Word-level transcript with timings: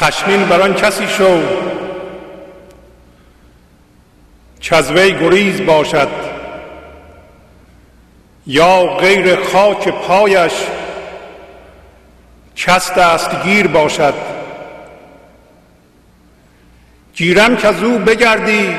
خشمین 0.00 0.44
بر 0.44 0.72
کسی 0.72 1.06
شو 1.08 1.42
که 4.60 4.76
از 4.76 4.92
وی 4.92 5.12
گریز 5.12 5.66
باشد 5.66 6.08
یا 8.46 8.86
غیر 8.86 9.42
خاک 9.42 9.88
پایش 9.88 10.52
کس 12.56 12.92
دستگیر 12.92 13.66
باشد. 13.66 14.14
گیرم 17.14 17.56
که 17.56 17.68
از 17.68 17.82
او 17.82 17.98
بگردی 17.98 18.76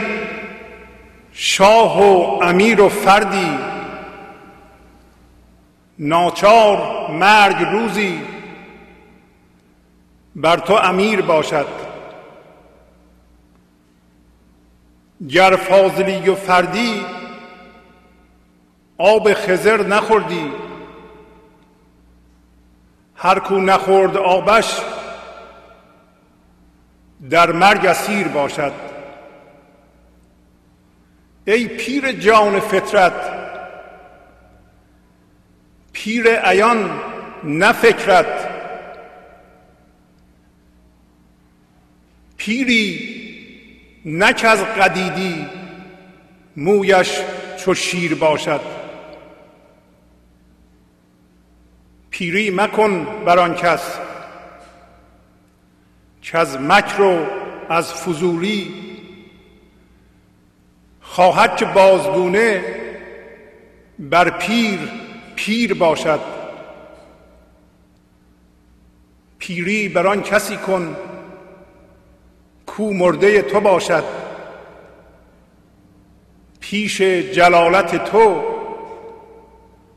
شاه 1.34 2.02
و 2.04 2.44
امیر 2.44 2.82
و 2.82 2.90
فردی 2.90 3.58
ناچار 6.00 7.08
مرگ 7.12 7.58
روزی 7.72 8.22
بر 10.36 10.58
تو 10.58 10.74
امیر 10.74 11.22
باشد. 11.22 11.68
گر 15.30 15.56
فاضلی 15.56 16.30
و 16.30 16.36
فردی 16.36 17.06
آب 18.98 19.34
خزر 19.34 19.84
نخوردی 19.84 20.52
هر 23.16 23.40
کو 23.40 23.56
نخورد 23.56 24.18
آبش 24.18 24.82
در 27.30 27.52
مرگ 27.52 27.86
اسیر 27.86 28.28
باشد. 28.28 28.72
ای 31.46 31.68
پیر 31.68 32.12
جان 32.12 32.60
فطرت 32.60 33.40
پیر 35.94 36.36
عیان 36.36 37.00
نه 37.44 37.74
فکرت. 37.74 38.49
پیری 42.40 43.10
نک 44.06 44.46
از 44.50 44.64
قدیدی 44.64 45.46
مویش 46.58 47.20
چو 47.58 47.74
شیر 47.74 48.16
باشد. 48.16 48.62
پیری 52.10 52.52
مکن 52.52 53.06
بر 53.26 53.40
آن 53.40 53.56
کس 53.56 54.00
که 56.22 56.38
از 56.38 56.62
مکر 56.62 57.02
و 57.02 57.26
از 57.70 57.94
فضولی 57.94 58.74
خواهد 61.02 61.58
که 61.58 61.66
بازگونه 61.66 62.64
بر 64.00 64.30
پیر 64.30 64.80
پیر 65.36 65.74
باشد. 65.74 66.20
پیری 69.40 69.90
بر 69.90 70.08
آن 70.08 70.22
کسی 70.22 70.58
کن 70.58 70.96
کو 72.80 72.94
مرده 72.94 73.42
تو 73.42 73.60
باشد. 73.60 74.04
پیش 76.60 77.02
جلالت 77.02 78.04
تو 78.06 78.44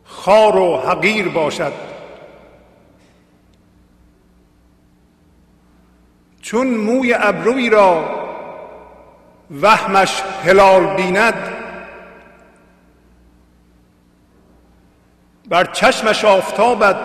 خار 0.05 0.57
و 0.57 0.77
حقیر 0.77 1.29
باشد. 1.29 1.73
چون 6.41 6.67
موی 6.67 7.15
ابروی 7.19 7.71
را 7.71 8.05
وهمش 9.63 10.23
هلال 10.45 10.97
بیند 10.97 11.57
بر 15.49 15.65
چشمش 15.65 16.25
آفتابد 16.25 16.97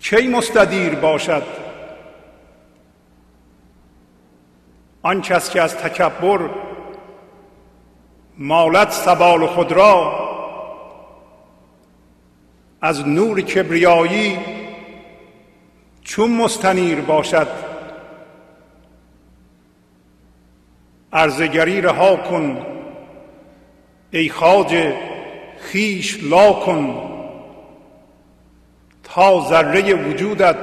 کی 0.00 0.28
مستدیر 0.28 0.94
باشد؟ 0.94 1.67
آن 5.08 5.22
کس 5.22 5.50
که 5.50 5.62
از 5.62 5.76
تکبر 5.76 6.50
مالت 8.38 8.92
سبال 8.92 9.46
خود 9.46 9.72
را 9.72 10.28
از 12.80 13.08
نور 13.08 13.40
کبریایی 13.40 14.38
چون 16.02 16.30
مستنیر 16.30 17.00
باشد. 17.00 17.48
ارزگری 21.12 21.80
رها 21.80 22.16
کن. 22.16 22.66
ای 24.10 24.28
خاج 24.28 24.92
خیش 25.58 26.18
لا 26.22 26.52
کن. 26.52 27.10
تا 29.02 29.48
ذره 29.48 29.94
وجودت 29.94 30.56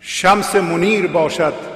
شمس 0.00 0.56
منیر 0.56 1.06
باشد. 1.06 1.71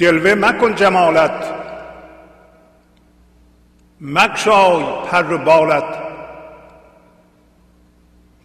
جلوه 0.00 0.34
مکن 0.34 0.74
جمالت 0.74 1.54
مکشای 4.00 4.84
پر 5.10 5.36
بالت 5.36 5.98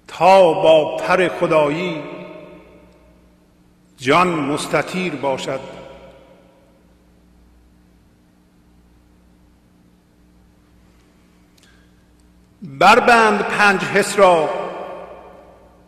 تا 0.08 0.54
با 0.54 0.98
پر 0.98 1.28
خدایی 1.28 2.04
جان 3.98 4.28
مستطیر 4.28 5.16
باشد 5.16 5.60
بربند 12.62 13.40
پنج 13.40 13.82
حس 13.82 14.20
را 14.20 14.50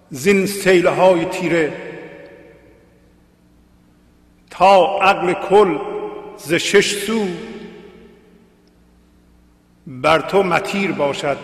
زین 0.10 0.46
سیلهای 0.46 1.26
تیره 1.26 1.87
عقل 4.66 5.34
کل 5.34 5.78
ز 6.38 6.54
شش 6.54 7.06
سو 7.06 7.28
بر 9.88 10.20
تو 10.20 10.44
متیر 10.44 10.92
باشد. 10.92 11.38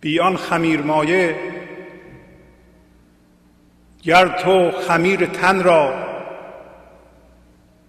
بیان 0.00 0.36
خمیر 0.36 0.80
مایه 0.82 1.36
گر 4.02 4.28
تو 4.28 4.70
خمیر 4.70 5.26
تن 5.26 5.62
را 5.62 6.06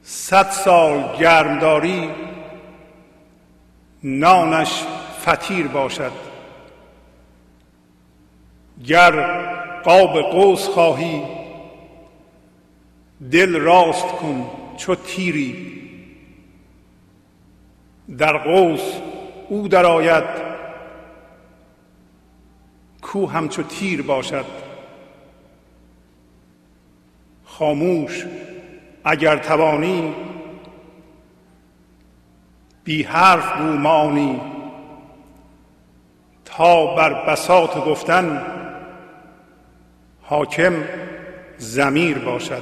صد 0.03 0.49
سال 0.49 1.17
گرم 1.19 1.59
داری 1.59 2.09
نانش 4.03 4.83
فطیر 5.25 5.67
باشد. 5.67 6.11
گر 8.85 9.60
قاب 9.83 10.21
قوس 10.21 10.67
خواهی. 10.67 11.23
دل 13.31 13.55
راست 13.59 14.07
کن 14.07 14.49
چو 14.77 14.95
تیری. 14.95 15.81
در 18.17 18.37
قوس 18.37 18.93
او 19.49 19.67
درآید. 19.67 20.51
کو 23.01 23.25
همچو 23.25 23.63
تیر 23.63 24.01
باشد. 24.01 24.45
خاموش 27.45 28.25
اگر 29.03 29.37
توانی 29.37 30.15
بی 32.83 33.03
حرف 33.03 33.57
گومانی 33.57 34.41
تا 36.45 36.95
بر 36.95 37.13
بساط 37.13 37.77
گفتن 37.77 38.45
حاکم 40.31 40.73
زمیر 41.57 42.19
باشد. 42.19 42.61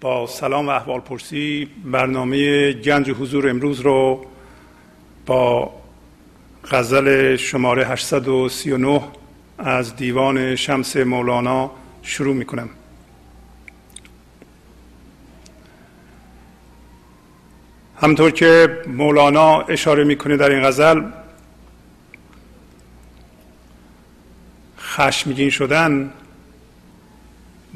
با 0.00 0.26
سلام 0.26 0.66
و 0.66 0.70
احوال 0.70 1.00
پرسی 1.00 1.70
برنامه 1.84 2.72
گنج 2.72 3.10
حضور 3.10 3.50
امروز 3.50 3.80
رو 3.80 4.26
با 5.26 5.74
غزل 6.70 7.36
شماره 7.36 7.86
839 7.86 9.02
از 9.58 9.96
دیوان 9.96 10.56
شمس 10.56 10.96
مولانا 10.96 11.70
شروع 12.02 12.34
می 12.34 12.44
کنم. 12.44 12.68
همطور 18.00 18.30
که 18.30 18.82
مولانا 18.88 19.60
اشاره 19.60 20.04
می‌کنه 20.04 20.36
در 20.36 20.50
این 20.50 20.62
غزل 20.62 21.02
خشمگین 24.96 25.50
شدن 25.50 26.10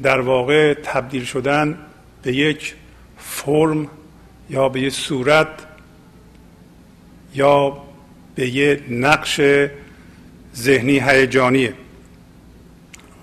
در 0.03 0.19
واقع 0.19 0.73
تبدیل 0.73 1.23
شدن 1.23 1.77
به 2.23 2.35
یک 2.35 2.73
فرم 3.17 3.87
یا 4.49 4.69
به 4.69 4.81
یک 4.81 4.93
صورت 4.93 5.47
یا 7.35 7.83
به 8.35 8.49
یه 8.49 8.83
نقش 8.89 9.41
ذهنی 10.55 10.99
هیجانیه. 10.99 11.73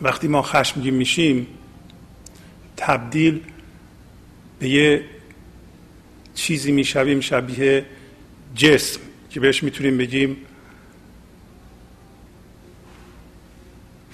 وقتی 0.03 0.29
ما 0.29 0.43
خشمگین 0.43 0.95
میشیم 0.95 1.47
تبدیل 2.77 3.41
به 4.59 4.69
یه 4.69 5.05
چیزی 6.35 6.73
می‌شویم 6.73 7.21
شبیه 7.21 7.85
جسم 8.55 9.01
که 9.31 9.41
بهش 9.41 9.63
می‌تونیم 9.63 9.99
بگیم 9.99 10.37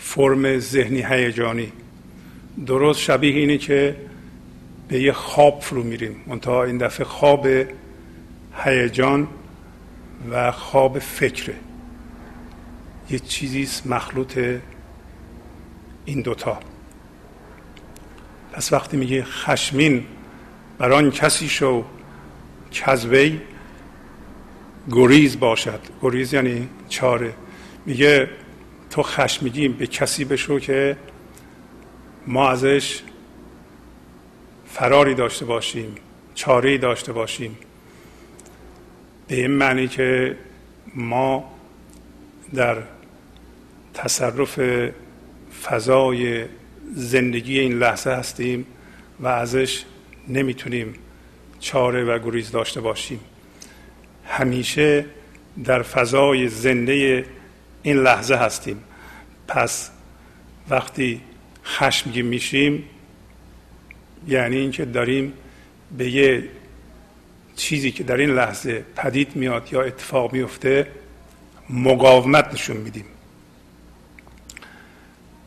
فرم 0.04 0.58
ذهنی 0.58 1.02
هیجانی. 1.02 1.72
درست 2.66 3.00
شبیه 3.00 3.36
اینه 3.36 3.58
که 3.58 3.96
به 4.88 5.00
یه 5.00 5.12
خواب 5.12 5.60
فرو 5.60 5.82
میریم. 5.82 6.16
منتها 6.26 6.64
این 6.64 6.78
دفعه 6.78 7.04
خواب 7.06 7.46
هیجان 8.64 9.28
و 10.30 10.52
خواب 10.52 10.98
فکره 10.98 11.54
یه 13.10 13.18
چیزی 13.18 13.68
مخلوط 13.86 14.38
این 16.04 16.20
دوتا. 16.20 16.60
پس 18.52 18.72
وقتی 18.72 18.96
میگه 18.96 19.24
خشمین 19.24 20.04
بر 20.78 20.92
آن 20.92 21.10
کسی 21.10 21.48
شو 21.48 21.84
کذوی 22.72 23.40
گریز 24.90 25.38
باشد. 25.38 25.80
گریز 26.02 26.34
یعنی 26.34 26.68
چاره. 26.88 27.34
میگه 27.86 28.28
تو 28.94 29.02
خشمگین 29.02 29.72
به 29.72 29.86
کسی 29.86 30.24
بشو 30.24 30.58
که 30.58 30.96
ما 32.26 32.48
ازش 32.48 33.00
فراری 34.66 35.14
داشته 35.14 35.44
باشیم 35.44 35.94
چاره 36.34 36.78
داشته 36.78 37.12
باشیم. 37.12 37.58
به 39.28 39.36
این 39.36 39.50
معنی 39.50 39.88
که 39.88 40.36
ما 40.94 41.54
در 42.54 42.76
تصرف 43.94 44.60
فضای 45.64 46.44
زندگی 46.94 47.60
این 47.60 47.78
لحظه 47.78 48.10
هستیم 48.10 48.66
و 49.20 49.26
ازش 49.26 49.84
نمی‌تونیم 50.28 50.94
چاره 51.60 52.04
و 52.04 52.18
گریز 52.18 52.50
داشته 52.50 52.80
باشیم. 52.80 53.20
همیشه 54.26 55.04
در 55.64 55.82
فضای 55.82 56.48
زنده 56.48 57.24
این 57.84 57.96
لحظه 57.96 58.34
هستیم. 58.34 58.84
پس 59.48 59.90
وقتی 60.70 61.20
خشمگین 61.64 62.26
میشیم 62.26 62.84
یعنی 64.28 64.56
اینکه 64.56 64.84
داریم 64.84 65.32
به 65.98 66.10
یه 66.10 66.48
چیزی 67.56 67.92
که 67.92 68.04
در 68.04 68.16
این 68.16 68.30
لحظه 68.30 68.84
پدید 68.96 69.36
میاد 69.36 69.68
یا 69.72 69.82
اتفاق 69.82 70.32
میفته 70.32 70.86
مقاومت 71.70 72.52
نشون 72.52 72.76
میدیم. 72.76 73.04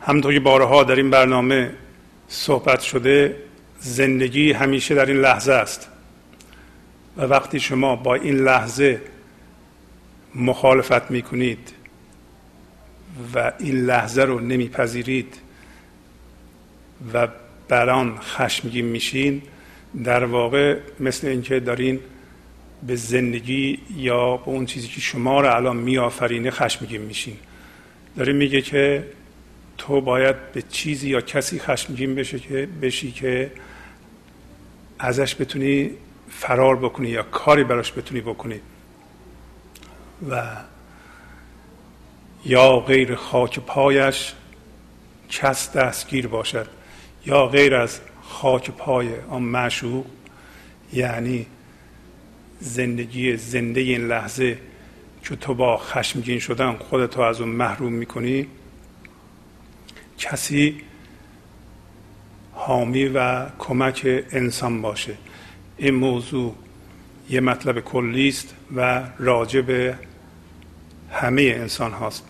همونطور 0.01 0.33
که 0.33 0.39
بارها 0.39 0.83
در 0.83 0.95
این 0.95 1.09
برنامه 1.09 1.71
صحبت 2.27 2.81
شده 2.81 3.35
زندگی 3.79 4.51
همیشه 4.51 4.95
در 4.95 5.05
این 5.05 5.17
لحظه 5.17 5.53
است. 5.53 5.87
و 7.17 7.21
وقتی 7.21 7.59
شما 7.59 7.95
با 7.95 8.15
این 8.15 8.35
لحظه 8.35 9.01
مخالفت 10.35 11.11
می‌کنید 11.11 11.73
و 13.35 13.51
این 13.59 13.85
لحظه 13.85 14.21
رو 14.21 14.39
نمیپذیرید 14.39 15.35
و 17.13 17.27
بران 17.67 18.17
خشمگین 18.17 18.85
میشین 18.85 19.41
در 20.03 20.25
واقع 20.25 20.77
مثل 20.99 21.27
اینکه 21.27 21.59
دارین 21.59 21.99
به 22.87 22.95
زندگی 22.95 23.79
یا 23.95 24.37
به 24.37 24.47
اون 24.47 24.65
چیزی 24.65 24.87
که 24.87 25.01
شما 25.01 25.41
رو 25.41 25.55
الان 25.55 25.77
میآفرینه 25.77 26.51
خشمگین 26.51 27.01
میشین. 27.01 27.37
داره 28.17 28.33
میگه 28.33 28.61
که 28.61 29.03
تو 29.77 30.01
باید 30.01 30.51
به 30.51 30.61
چیزی 30.61 31.09
یا 31.09 31.21
کسی 31.21 31.59
خشمگین 31.59 32.15
بشه 32.15 32.39
که 32.39 32.67
بشی 32.81 33.11
که 33.11 33.51
ازش 34.99 35.35
بتونی 35.35 35.91
فرار 36.29 36.75
بکنی 36.75 37.09
یا 37.09 37.23
کاری 37.23 37.63
براش 37.63 37.93
بتونی 37.93 38.21
بکنی. 38.21 38.59
و 40.29 40.43
یا 42.45 42.79
غیر 42.79 43.15
خاک 43.15 43.59
پایش 43.59 44.33
کس 45.29 45.71
دستگیر 45.71 46.27
باشد 46.27 46.67
یا 47.25 47.47
غیر 47.47 47.75
از 47.75 47.99
خاک 48.21 48.71
پای 48.71 49.09
آن 49.29 49.41
معشوق 49.41 50.05
یعنی 50.93 51.45
زندگی 52.59 53.37
زنده 53.37 53.81
این 53.81 54.07
لحظه 54.07 54.57
که 55.23 55.35
تو 55.35 55.53
با 55.53 55.77
خشمگین 55.77 56.39
شدن 56.39 56.75
خودتو 56.77 57.21
از 57.21 57.41
اون 57.41 57.49
محروم 57.49 57.93
می‌کنی 57.93 58.47
کسی 60.17 60.81
حامی 62.53 63.05
و 63.05 63.45
کمک 63.59 64.23
انسان 64.31 64.81
باشه. 64.81 65.17
این 65.77 65.95
موضوع 65.95 66.55
یه 67.29 67.39
مطلب 67.39 67.79
کلی 67.79 68.27
است 68.27 68.55
و 68.75 69.03
راجع 69.19 69.61
به 69.61 69.95
همه 71.11 71.41
انسان 71.41 71.91
هاست. 71.91 72.23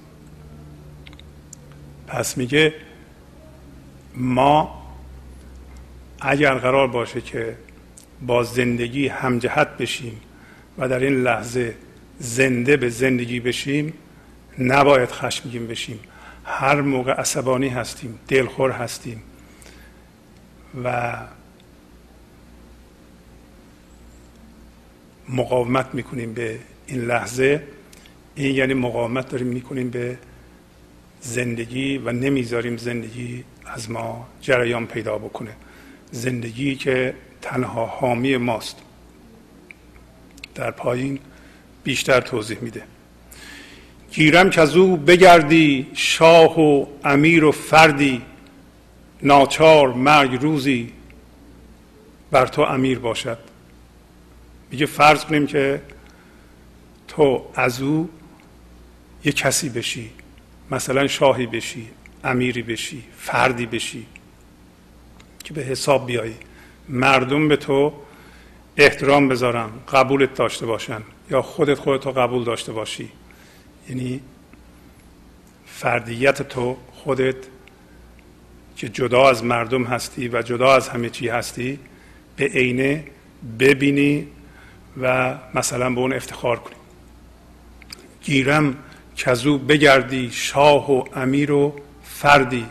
پس 2.07 2.37
میگه 2.37 2.73
ما 4.15 4.83
اگر 6.19 6.53
قرار 6.53 6.87
باشه 6.87 7.21
که 7.21 7.55
با 8.21 8.43
زندگی 8.43 9.07
همجهت 9.07 9.67
بشیم 9.67 10.21
و 10.77 10.89
در 10.89 10.99
این 10.99 11.23
لحظه 11.23 11.75
زنده 12.19 12.77
به 12.77 12.89
زندگی 12.89 13.39
بشیم 13.39 13.93
نباید 14.59 15.09
خشمگین 15.09 15.67
بشیم. 15.67 15.99
هر 16.45 16.81
موقع 16.81 17.13
عصبانی 17.13 17.69
هستیم 17.69 18.19
دلخور 18.27 18.71
هستیم 18.71 19.23
و 20.83 21.17
مقاومت 25.29 25.87
می‌کنیم 25.93 26.33
به 26.33 26.59
این 26.87 27.01
لحظه. 27.01 27.63
این 28.37 28.55
یعنی 28.55 28.73
مقاومت 28.73 29.29
داریم 29.29 29.47
می‌کنیم 29.47 29.89
به 29.89 30.17
زندگی 31.21 31.97
و 31.97 32.11
نمی‌ذاریم 32.11 32.77
زندگی 32.77 33.43
از 33.65 33.91
ما 33.91 34.27
جریان 34.41 34.85
پیدا 34.85 35.17
بکنه. 35.17 35.51
زندگی 36.11 36.75
که 36.75 37.13
تنها 37.41 37.85
حامی 37.85 38.37
ماست. 38.37 38.77
در 40.55 40.71
پایین 40.71 41.19
بیشتر 41.83 42.21
توضیح 42.21 42.57
میده. 42.61 42.83
گیرم 44.11 44.49
که 44.49 44.61
از 44.61 44.75
او 44.75 44.97
بگردی 44.97 45.87
شاه 45.93 46.59
و 46.59 46.85
امیر 47.03 47.43
و 47.43 47.51
فردی 47.51 48.21
ناچار 49.23 49.93
مرگ 49.93 50.41
روزی 50.41 50.93
بر 52.31 52.45
تو 52.45 52.61
امیر 52.61 52.99
باشد. 52.99 53.37
میگه 54.71 54.85
فرض 54.85 55.25
کنیم 55.25 55.47
که 55.47 55.81
تو 57.07 57.45
از 57.55 57.81
او 57.81 58.09
یه 59.27 59.33
کسی 59.33 59.69
بشی. 59.69 60.09
مثلا 60.71 61.07
شاهی 61.07 61.47
بشی 61.47 61.87
امیری 62.23 62.61
بشی 62.61 63.03
فردی 63.17 63.65
بشی. 63.65 64.05
که 65.43 65.53
به 65.53 65.61
حساب 65.61 66.07
بیایی. 66.07 66.35
مردم 66.89 67.47
به 67.47 67.55
تو 67.55 67.93
احترام 68.77 69.27
بذارن 69.29 69.69
قبولت 69.93 70.33
داشته 70.33 70.65
باشن. 70.65 71.01
یا 71.31 71.41
خودت 71.41 71.79
خودت 71.79 72.05
رو 72.05 72.11
قبول 72.11 72.43
داشته 72.43 72.71
باشی. 72.71 73.09
یعنی 73.89 74.21
فردیت 75.65 76.41
تو 76.41 76.77
خودت 76.93 77.35
که 78.75 78.89
جدا 78.89 79.29
از 79.29 79.43
مردم 79.43 79.83
هستی 79.83 80.27
و 80.27 80.41
جدا 80.41 80.75
از 80.75 80.89
همه 80.89 81.09
چی 81.09 81.29
هستی 81.29 81.79
به 82.35 82.45
عینه 82.45 83.05
ببینی 83.59 84.27
و 85.01 85.37
مثلا 85.53 85.89
به 85.89 85.99
اون 85.99 86.13
افتخار 86.13 86.59
کنی. 86.59 86.75
گیرم 88.21 88.75
کزو 89.17 89.57
بگردی 89.57 90.31
شاه 90.31 90.91
و 90.91 91.03
امیر 91.15 91.51
و 91.51 91.75
فردی. 92.03 92.65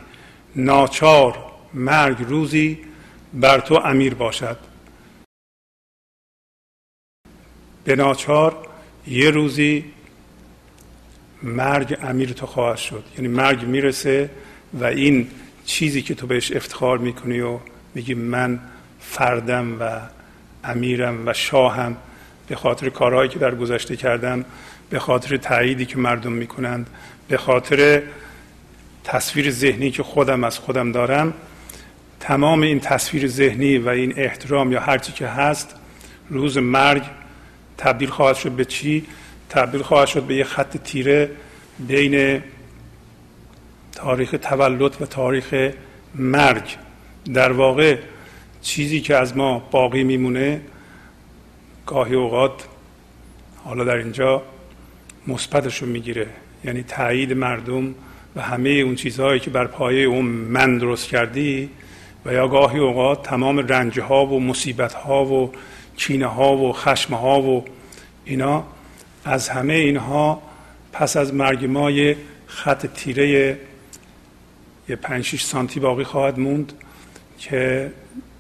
ناچار 0.57 1.45
مرگ 1.75 2.17
روزی 2.29 2.79
بر 3.35 3.61
تو 3.61 3.75
امیر 3.75 4.15
باشد. 4.15 4.59
به 7.85 7.97
ناچار 7.97 8.69
یه 9.07 9.31
روزی 9.31 9.85
مرگ 11.43 11.99
امیر 12.03 12.33
تو 12.33 12.47
خواهد 12.47 12.76
شد. 12.76 13.05
یعنی 13.17 13.29
مرگ 13.29 13.65
می‌رسه 13.65 14.31
و 14.75 14.85
این 14.85 15.29
چیزی 15.65 16.03
که 16.03 16.15
تو 16.15 16.26
بهش 16.26 16.53
افتخار 16.53 16.99
می‌کنی 16.99 17.41
و 17.41 17.59
میگی 17.95 18.15
من 18.15 18.61
فردم 19.00 19.81
و 19.81 20.00
امیرم 20.65 21.29
و 21.29 21.33
شاهم 21.33 21.97
به 22.49 22.57
خاطر 22.57 22.88
کارهایی 22.88 23.29
که 23.29 23.38
در 23.38 23.55
گذشته 23.55 23.97
کردم 23.97 24.45
به 24.90 24.99
خاطر 24.99 25.37
تاییدی 25.37 25.87
که 25.87 25.99
مردم 25.99 26.33
می‌کنند 26.33 26.90
به 27.28 27.37
خاطر 27.37 28.02
تصویر 29.05 29.50
ذهنی 29.50 29.90
که 29.90 30.02
خودم 30.02 30.45
از 30.45 30.59
خودم 30.59 30.93
دارم 30.93 31.35
تمام 32.21 32.62
این 32.62 32.81
تصویر 32.81 33.28
ذهنی 33.28 33.78
و 33.78 33.88
این 33.88 34.14
احترام 34.16 34.73
یا 34.73 34.81
هرچی 34.81 35.12
که 35.12 35.26
هست 35.26 35.75
روز 36.31 36.59
مرگ 36.59 37.02
تبدیل 37.78 38.09
خواهد 38.09 38.37
شد 38.37 38.50
به 38.50 38.64
چی؟ 38.64 39.07
تبدیل 39.49 39.83
خواهد 39.83 40.09
شد 40.09 40.23
به 40.23 40.35
یه 40.35 40.45
خط 40.45 40.76
تیره 40.76 41.31
بین 41.78 42.43
تاریخ 43.93 44.35
تولد 44.43 45.02
و 45.02 45.07
تاریخ 45.07 45.73
مرگ 46.14 46.76
در 47.35 47.52
واقع 47.52 47.99
چیزی 48.62 49.00
که 49.00 49.16
از 49.16 49.37
ما 49.37 49.59
باقی 49.71 50.05
میمونه 50.05 50.61
گاهی 51.87 52.14
اوقات 52.14 52.64
حالا 53.64 53.85
در 53.85 53.97
اینجا 53.97 54.43
مثبتش 55.26 55.83
رو 55.83 55.88
می‌گیره. 55.88 56.26
یعنی 56.64 56.83
تایید 56.83 57.33
مردم 57.33 57.95
و 58.37 58.42
همه 58.42 58.68
اون 58.68 58.95
چیزهایی 58.95 59.40
که 59.40 59.50
بر 59.50 59.66
پایه 59.66 60.06
اون 60.06 60.25
من 60.25 60.78
درست 60.78 61.09
کردی 61.09 61.71
و 62.25 62.33
یا 62.33 62.49
گاهی 62.49 62.78
اوقات 62.78 63.23
تمام 63.23 63.59
رنج 63.59 64.00
ها 64.00 64.26
و 64.26 64.40
مصیبت 64.40 64.95
ها 64.95 65.25
و 65.25 65.52
چینه 65.97 66.26
ها 66.26 66.56
و 66.56 66.73
خشم 66.73 67.14
ها 67.14 67.42
و 67.42 67.64
اینا 68.25 68.64
از 69.25 69.49
همه 69.49 69.73
اینها 69.75 70.42
پس 70.92 71.16
از 71.16 71.35
مرگ 71.35 71.64
ما 71.64 71.90
یه 71.90 72.16
خط 72.47 72.87
تیره 72.87 73.59
یه 74.88 74.97
پنج 74.97 75.25
شیش 75.25 75.42
سانتی 75.42 75.80
باقی 75.80 76.04
خواهد 76.04 76.38
موند 76.38 76.73
که 77.38 77.90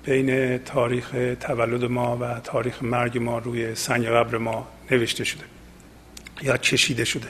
بین 0.04 0.58
تاریخ 0.58 1.16
تولد 1.40 1.84
ما 1.84 2.16
و 2.16 2.40
تاریخ 2.40 2.82
مرگ 2.82 3.18
ما 3.18 3.38
روی 3.38 3.74
سنگ 3.74 4.06
قبر 4.06 4.38
ما 4.38 4.68
نوشته 4.90 5.24
شده. 5.24 5.55
یا 6.42 6.56
کشیده 6.56 7.04
شده. 7.04 7.28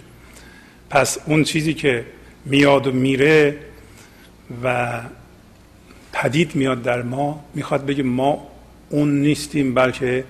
پس 0.90 1.18
اون 1.26 1.44
چیزی 1.44 1.74
که 1.74 2.06
میاد 2.44 2.86
و 2.86 2.92
میره 2.92 3.56
و 4.62 5.00
پدید 6.12 6.54
میاد 6.54 6.82
در 6.82 7.02
ما 7.02 7.44
می‌خواد 7.54 7.86
بگه 7.86 8.02
ما 8.02 8.48
اون 8.90 9.20
نیستیم 9.20 9.74
بلکه 9.74 10.24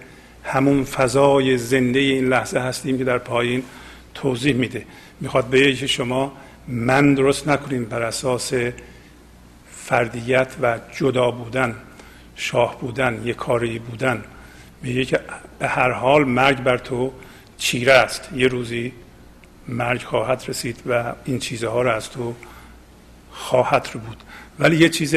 همون 0.45 0.85
فضای 0.85 1.59
زنده 1.59 1.99
این 1.99 2.29
لحظه 2.29 2.61
هستیم 2.61 2.99
که 2.99 3.05
در 3.05 3.19
پایین 3.19 3.63
توضیح 4.15 4.55
میده. 4.55 4.85
می‌خواد 5.21 5.51
بگه 5.51 5.75
که 5.75 5.87
شما 5.87 6.33
من 6.69 7.15
درست 7.15 7.49
نکنیم 7.49 7.85
بر 7.85 8.03
اساس 8.03 8.53
فردیت 9.73 10.49
و 10.63 10.79
جدا 10.99 11.31
بودن 11.31 11.75
شاه 12.37 12.81
بودن 12.81 13.23
یک 13.25 13.37
کاری 13.37 13.79
بودن. 13.79 14.25
میگه 14.83 15.05
که 15.05 15.21
به 15.59 15.69
هر 15.69 15.91
حال 15.91 16.25
مرگ 16.25 16.63
بر 16.63 16.79
تو 16.79 17.13
چیره 17.59 17.93
است. 17.93 18.29
یه 18.35 18.49
روزی 18.49 18.93
مرگ 19.69 20.03
خواهد 20.03 20.45
رسید 20.49 20.83
و 20.87 21.15
این 21.25 21.39
چیزها 21.39 21.83
رو 21.83 21.91
از 21.91 22.11
تو 22.11 22.35
خواهد 23.31 23.89
رو 23.93 24.01
بود 24.01 24.23
ولی 24.59 24.77
یه 24.77 24.89
چیز 24.89 25.15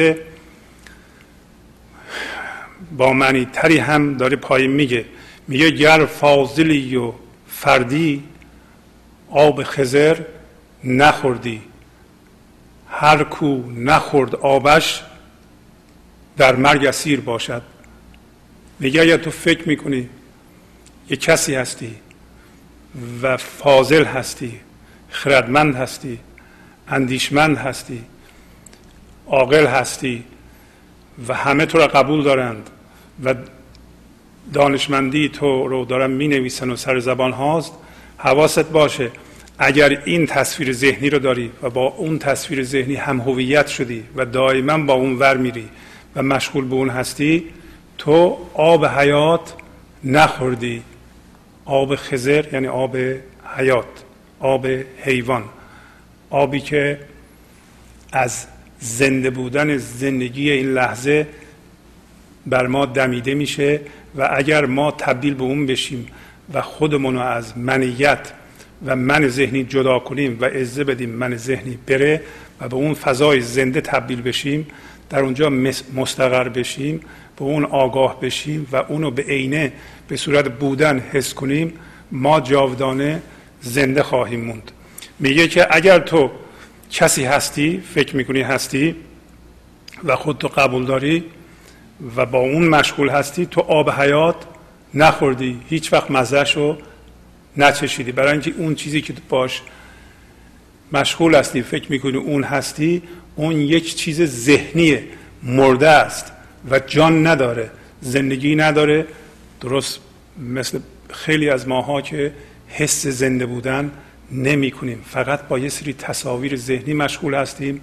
با 2.96 3.12
معنی 3.12 3.44
تری 3.44 3.78
هم 3.78 4.16
داره 4.16 4.36
پایین 4.36 4.70
میگه. 4.70 5.04
میگه 5.48 5.70
گر 5.70 6.06
فاضلی 6.06 6.96
و 6.96 7.12
فردی 7.48 8.24
آب 9.30 9.62
خزر 9.62 10.18
نخوردی 10.84 11.62
هر 12.88 13.24
کو 13.24 13.62
نخورد 13.76 14.34
آبش 14.34 15.02
در 16.36 16.56
مرگ 16.56 16.86
اسیر 16.86 17.20
باشد. 17.20 17.62
میگه 18.78 19.00
اگر 19.02 19.16
تو 19.16 19.30
فکر 19.30 19.68
می‌کنی 19.68 20.08
یه 21.10 21.16
کسی 21.16 21.54
هستی 21.54 21.94
و 23.22 23.36
فاضل 23.36 24.04
هستی 24.04 24.60
خردمند 25.08 25.74
هستی 25.74 26.18
اندیشمند 26.88 27.56
هستی 27.56 28.04
عاقل 29.26 29.66
هستی 29.66 30.24
و 31.28 31.34
همه 31.34 31.66
تو 31.66 31.78
را 31.78 31.86
قبول 31.86 32.22
دارند 32.22 32.70
و 33.24 33.34
دانشمندی 34.52 35.28
تو 35.28 35.68
رو 35.68 35.84
دارن 35.84 36.10
می 36.10 36.28
نویسن 36.28 36.70
و 36.70 36.76
سر 36.76 36.98
زبان 36.98 37.32
هاست. 37.32 37.72
حواست 38.18 38.64
باشه 38.64 39.10
اگر 39.58 40.02
این 40.04 40.26
تصویر 40.26 40.72
ذهنی 40.72 41.10
رو 41.10 41.18
داری 41.18 41.50
و 41.62 41.70
با 41.70 41.86
اون 41.86 42.18
تصویر 42.18 42.64
ذهنی 42.64 42.94
هم 42.94 43.20
هویت 43.20 43.66
شدی 43.66 44.04
و 44.16 44.24
دائما 44.24 44.78
با 44.78 44.94
اون 44.94 45.18
ور 45.18 45.36
میری 45.36 45.68
و 46.16 46.22
مشغول 46.22 46.64
به 46.64 46.74
اون 46.74 46.90
هستی 46.90 47.44
تو 47.98 48.38
آب 48.54 48.86
حیات 48.86 49.54
نخوردی. 50.04 50.82
آب 51.70 51.96
خزر 51.96 52.44
یعنی 52.52 52.66
آب 52.66 52.96
حیات 53.56 53.84
آب 54.40 54.66
حیوان. 55.02 55.44
آبی 56.30 56.60
که 56.60 56.98
از 58.12 58.46
زنده 58.80 59.30
بودن 59.30 59.76
زندگی 59.76 60.50
این 60.50 60.74
لحظه 60.74 61.26
بر 62.46 62.66
ما 62.66 62.86
دمیده 62.86 63.34
میشه 63.34 63.80
و 64.16 64.28
اگر 64.32 64.66
ما 64.66 64.90
تبدیل 64.90 65.34
به 65.34 65.42
اون 65.42 65.66
بشیم 65.66 66.06
و 66.54 66.62
خودمون 66.62 67.14
رو 67.14 67.20
از 67.20 67.58
منیت 67.58 68.32
و 68.86 68.96
من 68.96 69.28
ذهنی 69.28 69.64
جدا 69.64 69.98
کنیم 69.98 70.38
و 70.40 70.44
عزه 70.44 70.84
بدیم 70.84 71.10
من 71.10 71.36
ذهنی 71.36 71.78
بره 71.86 72.22
و 72.60 72.68
به 72.68 72.76
اون 72.76 72.94
فضای 72.94 73.40
زنده 73.40 73.80
تبدیل 73.80 74.22
بشیم 74.22 74.66
در 75.10 75.20
اونجا 75.20 75.50
مستقر 75.94 76.48
بشیم 76.48 77.00
به 77.40 77.46
اون 77.46 77.64
آگاه 77.64 78.20
بشیم 78.20 78.66
و 78.72 78.76
اونو 78.76 79.10
به 79.10 79.22
عینه 79.22 79.72
به 80.08 80.16
صورت 80.16 80.48
بودن 80.48 80.98
حس 80.98 81.34
کنیم 81.34 81.72
ما 82.12 82.40
جاودانه 82.40 83.22
زنده 83.60 84.02
خواهیم 84.02 84.40
موند. 84.40 84.72
میگه 85.18 85.48
که 85.48 85.66
اگر 85.70 85.98
تو 85.98 86.30
کسی 86.90 87.24
هستی 87.24 87.82
فکر 87.94 88.16
می‌کنی 88.16 88.42
هستی 88.42 88.96
و 90.04 90.16
خودتو 90.16 90.48
قبول 90.48 90.84
داری 90.84 91.24
و 92.16 92.26
با 92.26 92.38
اون 92.38 92.68
مشغول 92.68 93.08
هستی 93.08 93.46
تو 93.46 93.60
آب 93.60 93.90
حیات 93.90 94.36
نخوردی 94.94 95.60
هیچ 95.68 95.92
وقت 95.92 96.10
مزهش 96.10 96.56
رو 96.56 96.78
نچشیدی. 97.56 98.12
برای 98.12 98.32
اینکه 98.32 98.52
اون 98.58 98.74
چیزی 98.74 99.00
که 99.00 99.14
باش 99.28 99.62
مشغول 100.92 101.34
هستی 101.34 101.62
فکر 101.62 101.92
می‌کنی 101.92 102.16
اون 102.16 102.44
هستی 102.44 103.02
اون 103.36 103.52
یک 103.60 103.96
چیز 103.96 104.22
ذهنی 104.22 104.98
مرده 105.42 105.88
است. 105.88 106.32
و 106.70 106.78
جان 106.78 107.26
نداره 107.26 107.70
زندگی 108.00 108.56
نداره. 108.56 109.06
درست 109.60 110.00
مثل 110.38 110.80
خیلی 111.10 111.50
از 111.50 111.68
ماها 111.68 112.02
که 112.02 112.32
حس 112.68 113.06
زنده 113.06 113.46
بودن 113.46 113.90
نمی 114.32 114.70
کنیم 114.70 115.02
فقط 115.06 115.48
با 115.48 115.58
یه 115.58 115.68
سری 115.68 115.92
تصاویر 115.92 116.56
ذهنی 116.56 116.94
مشغول 116.94 117.34
هستیم 117.34 117.80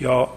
یا 0.00 0.28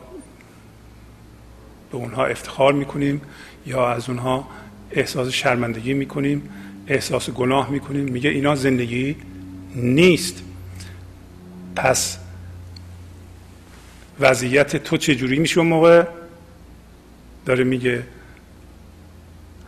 به 1.92 1.98
اونها 1.98 2.26
افتخار 2.26 2.74
می‌کنیم 2.74 3.22
یا 3.66 3.92
از 3.92 4.10
اونها 4.10 4.48
احساس 4.92 5.30
شرمندگی 5.30 5.94
می‌کنیم 5.94 6.50
احساس 6.88 7.30
گناه 7.30 7.72
می‌کنیم. 7.72 8.06
میگه 8.06 8.30
اینا 8.30 8.56
زندگی 8.56 9.16
نیست. 9.76 10.44
پس 11.76 12.18
وضعیت 14.20 14.78
تو 14.78 14.98
چجوری 14.98 15.40
میشه 15.40 15.60
اون 15.60 15.68
موقع؟ 15.68 16.06
داره 17.46 17.64
میگه 17.64 18.04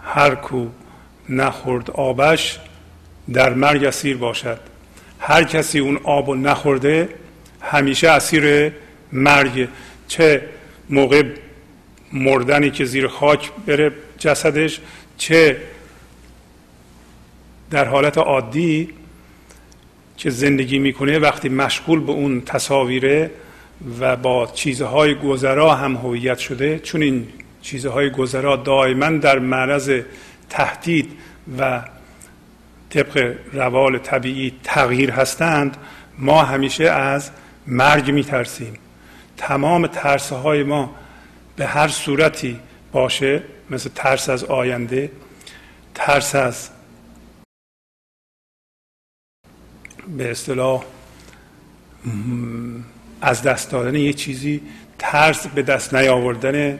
هر 0.03 0.35
کو 0.35 0.67
نخورد 1.29 1.91
آبش 1.91 2.59
در 3.33 3.53
مرگ 3.53 3.83
اسیر 3.83 4.17
باشد. 4.17 4.59
هر 5.19 5.43
کسی 5.43 5.79
اون 5.79 5.99
آب 6.03 6.29
و 6.29 6.35
نخورده 6.35 7.09
همیشه 7.61 8.09
اسیر 8.09 8.71
مرگ. 9.11 9.67
چه 10.07 10.41
موقع 10.89 11.23
مردنی 12.13 12.71
که 12.71 12.85
زیر 12.85 13.07
خاک 13.07 13.51
بره 13.65 13.91
جسدش 14.17 14.79
چه 15.17 15.57
در 17.71 17.85
حالت 17.85 18.17
عادی 18.17 18.89
که 20.17 20.29
زندگی 20.29 20.79
می‌کنه 20.79 21.19
وقتی 21.19 21.49
مشغول 21.49 21.99
به 21.99 22.11
اون 22.11 22.41
تصاویره 22.41 23.31
و 23.99 24.15
با 24.15 24.51
چیزهای 24.53 25.15
گذرا 25.15 25.75
هم 25.75 25.95
هویت 25.95 26.37
شده 26.37 26.79
چون 26.79 27.01
این 27.01 27.27
چیزهای 27.65 28.09
گذرا 28.09 28.55
دائما 28.55 29.09
در 29.09 29.39
معرض 29.39 30.01
تهدید 30.49 31.11
و 31.59 31.81
طبق 32.89 33.35
روال 33.53 33.97
طبیعی 33.97 34.53
تغییر 34.63 35.11
هستند 35.11 35.77
ما 36.17 36.43
همیشه 36.43 36.83
از 36.83 37.31
مرگ 37.67 38.11
میترسیم. 38.11 38.73
تمام 39.37 39.87
ترسه 39.87 40.35
های 40.35 40.63
ما 40.63 40.95
به 41.55 41.65
هر 41.65 41.87
صورتی 41.87 42.59
باشه 42.91 43.43
مثل 43.69 43.89
ترس 43.95 44.29
از 44.29 44.43
آینده 44.43 45.11
ترس 45.95 46.35
از 46.35 46.69
به 50.17 50.31
اصطلاح 50.31 50.83
از 53.21 53.41
دست 53.41 53.71
دادن 53.71 53.95
یه 53.95 54.13
چیزی 54.13 54.61
ترس 54.99 55.47
به 55.47 55.61
دست 55.61 55.93
نیاوردن 55.93 56.79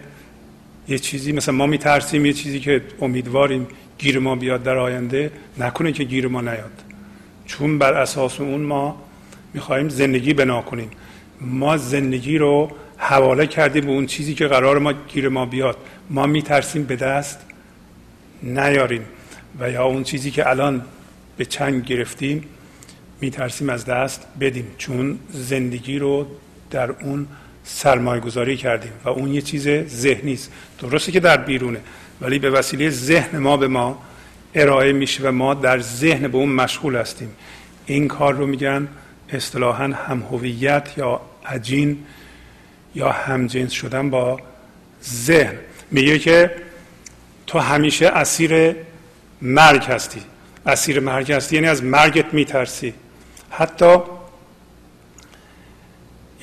یه 0.88 1.00
چیزی 1.00 1.32
مثلا 1.32 1.56
ما 1.56 1.66
میترسیم 1.66 2.26
یه 2.26 2.34
چیزی 2.34 2.60
که 2.60 2.82
امیدواریم 3.02 3.68
گیر 3.98 4.20
ما 4.20 4.36
بیاد 4.36 4.64
در 4.64 4.78
آینده 4.78 5.32
نکنه 5.58 5.92
که 5.92 6.04
گیر 6.04 6.28
ما 6.28 6.42
نیاد. 6.42 6.72
چون 7.46 7.80
بر 7.80 7.94
اساس 7.94 8.42
اون 8.42 8.62
ما 8.62 9.02
می‌خواهیم 9.54 9.90
زندگی 9.90 10.34
بنا 10.34 10.62
کنیم. 10.62 10.92
ما 11.42 11.78
زندگی 11.78 12.38
رو 12.38 12.72
حواله 12.98 13.48
کردیم 13.48 13.86
به 13.86 13.92
اون 13.92 14.06
چیزی 14.06 14.34
که 14.34 14.48
قرار 14.48 14.80
ما 14.80 14.94
گیر 14.94 15.30
ما 15.30 15.46
بیاد. 15.46 15.78
ما 16.10 16.26
میترسیم 16.26 16.84
به 16.84 16.96
دست 16.96 17.40
نیاریم. 18.44 19.06
و 19.60 19.72
یا 19.72 19.84
اون 19.84 20.04
چیزی 20.04 20.32
که 20.32 20.50
الان 20.50 20.82
به 21.38 21.46
چنگ 21.46 21.86
گرفتیم 21.86 22.44
میترسیم 23.22 23.70
از 23.70 23.86
دست 23.86 24.28
بدیم. 24.40 24.68
چون 24.78 25.20
زندگی 25.30 26.00
رو 26.00 26.28
در 26.72 26.92
اون 26.92 27.28
سرمایه 27.66 28.22
گذاری 28.22 28.58
کردیم 28.58 28.92
و 29.06 29.10
اون 29.10 29.34
یه 29.34 29.42
چیز 29.42 29.68
ذهنی 29.88 30.34
است. 30.34 30.52
درسته 30.80 31.12
که 31.12 31.20
در 31.20 31.38
بیرونه 31.38 31.80
ولی 32.22 32.40
به 32.40 32.50
وسیله 32.50 32.90
ذهن 32.90 33.38
ما 33.38 33.58
به 33.58 33.68
ما 33.68 34.02
ارائه 34.56 34.94
میشه 34.94 35.24
و 35.24 35.32
ما 35.32 35.54
در 35.54 35.80
ذهن 35.80 36.28
به 36.28 36.38
اون 36.38 36.50
مشغول 36.50 36.96
هستیم. 36.96 37.30
این 37.86 38.08
کار 38.08 38.34
رو 38.34 38.48
میگن 38.48 38.88
اصطلاحا 39.30 39.84
هم 39.84 40.24
هویت 40.32 40.90
یا 40.98 41.22
عجین 41.46 41.98
یا 42.96 43.12
همجنس 43.12 43.72
شدن 43.72 44.10
با 44.10 44.40
ذهن. 45.04 45.56
میگه 45.92 46.20
که 46.20 46.52
تو 47.48 47.60
همیشه 47.60 48.08
اسیر 48.08 48.76
مرگ 49.42 49.84
هستی. 49.84 50.22
اسیر 50.66 51.00
مرگ 51.00 51.32
هستی 51.32 51.56
یعنی 51.56 51.68
از 51.68 51.84
مرگت 51.84 52.34
میترسی. 52.34 52.94
حتی 53.50 53.98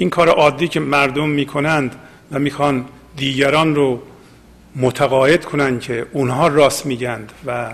این 0.03 0.11
کار 0.11 0.29
عادی 0.29 0.69
که 0.69 0.81
مردم 0.81 1.29
می‌کنند 1.29 1.97
و 2.33 2.39
می‌خوان 2.39 2.85
دیگران 3.17 3.75
رو 3.75 4.03
متقاعد 4.77 5.45
کنند 5.45 5.81
که 5.81 6.07
اونها 6.13 6.49
راست 6.49 6.87
میگند 6.87 7.33
و 7.47 7.73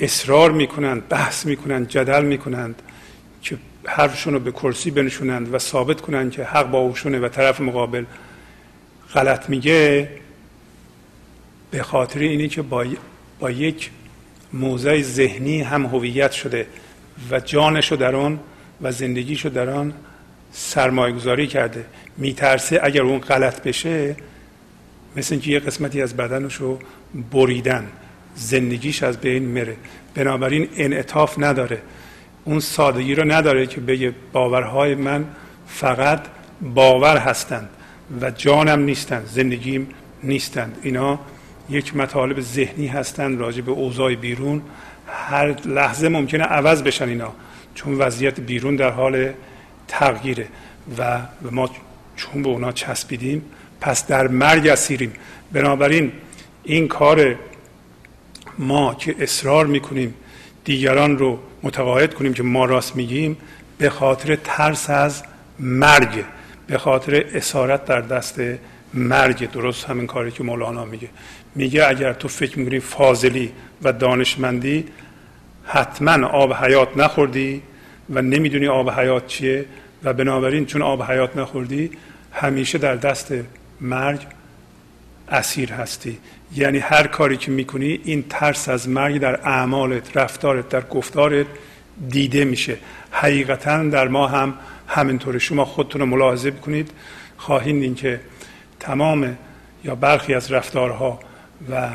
اصرار 0.00 0.50
می‌کنند 0.50 1.08
بحث 1.08 1.46
می‌کنند 1.46 1.88
جدل 1.88 2.24
می‌کنند 2.24 2.82
که 3.42 3.58
حرفشون 3.84 4.34
رو 4.34 4.40
به 4.40 4.52
کرسی 4.52 4.90
بنشونند 4.90 5.54
و 5.54 5.58
ثابت 5.58 6.00
کنند 6.00 6.32
که 6.32 6.44
حق 6.44 6.70
با 6.70 6.78
اوشونه 6.78 7.18
و 7.18 7.28
طرف 7.28 7.60
مقابل 7.60 8.04
غلط 9.14 9.50
میگه 9.50 10.08
به 11.70 11.82
خاطر 11.82 12.20
اینی 12.20 12.48
که 12.48 12.62
با, 12.62 12.84
با 13.40 13.50
یک 13.50 13.90
موضع 14.52 15.02
ذهنی 15.02 15.62
هم 15.62 15.86
هویت 15.86 16.32
شده 16.32 16.66
و 17.30 17.40
جانشو 17.40 17.96
در 17.96 18.16
آن 18.16 18.40
و 18.82 18.92
زندگیشو 18.92 19.48
در 19.48 19.70
آن 19.70 19.92
سرمایه 20.52 21.14
گذاری 21.14 21.46
کرده. 21.46 21.84
میترسه 22.16 22.80
اگر 22.82 23.02
اون 23.02 23.18
غلط 23.18 23.62
بشه 23.62 24.16
مثل 25.16 25.34
اینکه 25.34 25.50
یه 25.50 25.58
قسمتی 25.58 26.02
از 26.02 26.16
بدنش 26.16 26.54
رو 26.54 26.78
بریدن. 27.30 27.86
زندگیش 28.34 29.02
از 29.02 29.20
بین 29.20 29.42
میره. 29.42 29.76
بنابراین 30.14 30.68
انعطاف 30.76 31.34
نداره. 31.38 31.82
اون 32.44 32.60
سادگی 32.60 33.14
رو 33.14 33.32
نداره 33.32 33.66
که 33.66 33.80
بگه 33.80 34.14
باورهای 34.32 34.94
من 34.94 35.24
فقط 35.66 36.20
باور 36.74 37.16
هستند 37.16 37.68
و 38.20 38.30
جانم 38.30 38.80
نیستند 38.80 39.26
زندگیم 39.26 39.88
نیستند. 40.22 40.78
اینا 40.82 41.20
یک 41.70 41.96
مطالب 41.96 42.40
ذهنی 42.40 42.86
هستند 42.86 43.40
راجع 43.40 43.62
به 43.62 43.72
اوضاع 43.72 44.14
بیرون. 44.14 44.62
هر 45.06 45.56
لحظه 45.66 46.08
ممکنه 46.08 46.44
عوض 46.44 46.82
بشن 46.82 47.08
اینا. 47.08 47.32
چون 47.74 47.94
وضعیت 47.94 48.40
بیرون 48.40 48.76
در 48.76 48.90
حال 48.90 49.32
تغییره 49.92 50.48
و 50.98 51.20
ما 51.50 51.70
چون 52.16 52.42
به 52.42 52.48
اونا 52.48 52.72
چسبیدیم 52.72 53.44
پس 53.80 54.06
در 54.06 54.28
مرگ 54.28 54.68
اسیریم. 54.68 55.12
بنابراین 55.52 56.12
این 56.64 56.88
کار 56.88 57.36
ما 58.58 58.94
که 58.94 59.14
اصرار 59.18 59.66
می‌کنیم 59.66 60.14
دیگران 60.64 61.18
رو 61.18 61.38
متقاعد 61.62 62.14
کنیم 62.14 62.34
که 62.34 62.42
ما 62.42 62.64
راست 62.64 62.96
میگیم 62.96 63.36
به 63.78 63.90
خاطر 63.90 64.36
ترس 64.36 64.90
از 64.90 65.22
مرگ 65.58 66.24
به 66.66 66.78
خاطر 66.78 67.24
اسارت 67.34 67.84
در 67.84 68.00
دست 68.00 68.40
مرگ. 68.94 69.50
درست 69.50 69.84
همین 69.84 70.06
کاری 70.06 70.30
که 70.30 70.44
مولانا 70.44 70.84
میگه. 70.84 71.08
میگه 71.54 71.88
اگر 71.88 72.12
تو 72.12 72.28
فکر 72.28 72.58
می‌کنی 72.58 72.80
فاضلی 72.80 73.52
و 73.82 73.92
دانشمندی 73.92 74.84
حتما 75.64 76.26
آب 76.26 76.52
حیات 76.52 76.96
نخوردی 76.96 77.62
و 78.10 78.22
نمی‌دونی 78.22 78.66
آب 78.66 78.90
حیات 78.90 79.26
چیه 79.26 79.64
و 80.04 80.12
بنابراین 80.12 80.66
چون 80.66 80.82
آب 80.82 81.02
حیات 81.02 81.36
نخوردی 81.36 81.90
همیشه 82.32 82.78
در 82.78 82.96
دست 82.96 83.34
مرگ 83.80 84.26
اسیر 85.28 85.72
هستی. 85.72 86.18
یعنی 86.56 86.78
هر 86.78 87.06
کاری 87.06 87.36
که 87.36 87.50
می‌کنی 87.50 88.00
این 88.04 88.24
ترس 88.30 88.68
از 88.68 88.88
مرگ 88.88 89.18
در 89.20 89.48
اعمالت 89.48 90.16
رفتارت 90.16 90.68
در 90.68 90.80
گفتارت 90.80 91.46
دیده 92.08 92.44
میشه. 92.44 92.78
حقیقتا 93.10 93.84
در 93.84 94.08
ما 94.08 94.26
هم 94.26 94.54
همینطوره. 94.88 95.38
شما 95.38 95.64
خودتون 95.64 96.00
رو 96.00 96.06
ملاحظه 96.06 96.50
بکنید. 96.50 96.90
خواهید 97.36 97.82
این 97.82 97.94
که 97.94 98.20
تمام 98.80 99.36
یا 99.84 99.94
برخی 99.94 100.34
از 100.34 100.52
رفتارها 100.52 101.20
و 101.70 101.88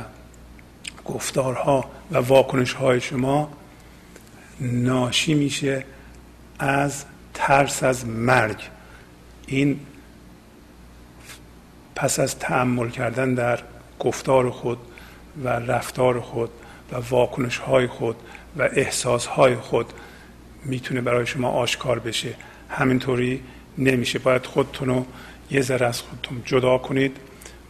گفتارها 1.05 1.89
و 2.11 2.17
واکنش 2.17 2.73
های 2.73 3.01
شما 3.01 3.49
ناشی 4.61 5.33
میشه 5.33 5.83
از 6.59 7.05
ترس 7.37 7.83
از 7.83 8.05
مرگ. 8.05 8.57
این 9.47 9.79
پس 11.95 12.19
از 12.19 12.39
تعمل 12.39 12.89
کردن 12.89 13.33
در 13.33 13.59
گفتار 13.99 14.49
خود 14.49 14.77
و 15.43 15.47
رفتار 15.47 16.19
خود 16.19 16.49
و 16.91 16.95
واکنش 17.09 17.57
های 17.57 17.87
خود 17.87 18.15
و 18.57 18.61
احساس 18.61 19.25
های 19.25 19.55
خود 19.55 19.93
می‌تونه 20.65 21.01
برای 21.01 21.25
شما 21.25 21.49
آشکار 21.49 21.99
بشه. 21.99 22.33
همینطوری 22.69 23.43
نمیشه. 23.77 24.19
باید 24.19 24.45
خودتون 24.45 24.87
رو 24.87 25.05
یه 25.51 25.61
ذره 25.61 25.85
از 25.85 26.01
خودتون 26.01 26.41
جدا 26.45 26.77
کنید 26.77 27.17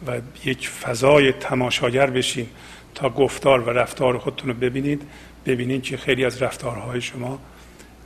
و 0.06 0.20
یک 0.44 0.68
فضای 0.68 1.32
تماشاگر 1.32 2.10
بشین 2.10 2.46
تا 2.94 3.10
گفتار 3.10 3.60
و 3.60 3.70
رفتار 3.70 4.18
خودتون 4.18 4.50
رو 4.50 4.56
ببینید. 4.56 5.02
ببینید 5.46 5.82
که 5.82 5.96
خیلی 5.96 6.24
از 6.24 6.42
رفتارهای 6.42 7.00
شما 7.00 7.38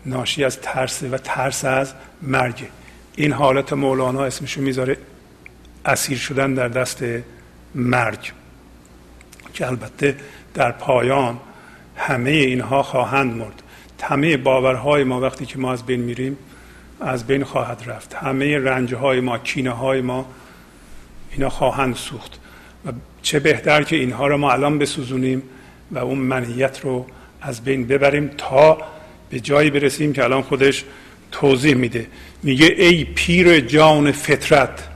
ناشی 0.06 0.44
از 0.44 0.60
ترس 0.60 1.02
و 1.02 1.18
ترس 1.18 1.64
از 1.64 1.94
مرگ. 2.22 2.68
این 3.16 3.32
حالت 3.32 3.72
مولانا 3.72 4.24
اسمشو 4.24 4.60
می‌ذاره 4.60 4.96
اسیر 5.84 6.18
شدن 6.18 6.54
در 6.54 6.68
دست 6.68 7.04
مرگ. 7.74 8.32
که 9.54 9.66
البته 9.66 10.16
در 10.54 10.72
پایان 10.72 11.40
همه 11.96 12.30
اینها 12.30 12.82
خواهند 12.82 13.36
مرد. 13.36 13.62
همه 14.02 14.36
باورهای 14.36 15.04
ما 15.04 15.20
وقتی 15.20 15.46
که 15.46 15.58
ما 15.58 15.72
از 15.72 15.86
بین 15.86 16.00
میریم 16.00 16.36
از 17.00 17.26
بین 17.26 17.44
خواهد 17.44 17.82
رفت. 17.86 18.14
همه 18.14 18.58
رنجهای 18.58 19.20
ما 19.20 19.38
کینه 19.38 19.70
های 19.70 20.00
ما 20.00 20.26
اینا 21.32 21.48
خواهند 21.48 21.96
سوخت. 21.96 22.40
و 22.86 22.92
چه 23.22 23.40
بهتر 23.40 23.82
که 23.82 23.96
اینها 23.96 24.26
رو 24.26 24.36
ما 24.36 24.52
الان 24.52 24.78
بسوزونیم 24.78 25.42
و 25.90 25.98
اون 25.98 26.18
منیت 26.18 26.80
رو 26.80 27.06
از 27.40 27.64
بین 27.64 27.86
ببریم 27.86 28.30
تا 28.38 28.78
به 29.32 29.40
جایی 29.40 29.70
برسیم 29.70 30.12
که 30.12 30.24
الان 30.24 30.42
خودش 30.42 30.84
توضیح 31.30 31.74
میده. 31.74 32.06
میگه 32.42 32.66
ای 32.66 33.04
پیر 33.04 33.60
جان 33.60 34.12
فطرت 34.12 34.88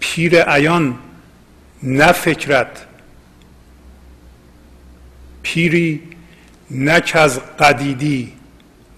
پیر 0.00 0.42
عیان 0.42 0.98
نه 1.82 2.12
فکرت. 2.12 2.86
پیری 5.42 6.02
نک 6.70 7.12
از 7.14 7.40
قدیدی 7.56 8.32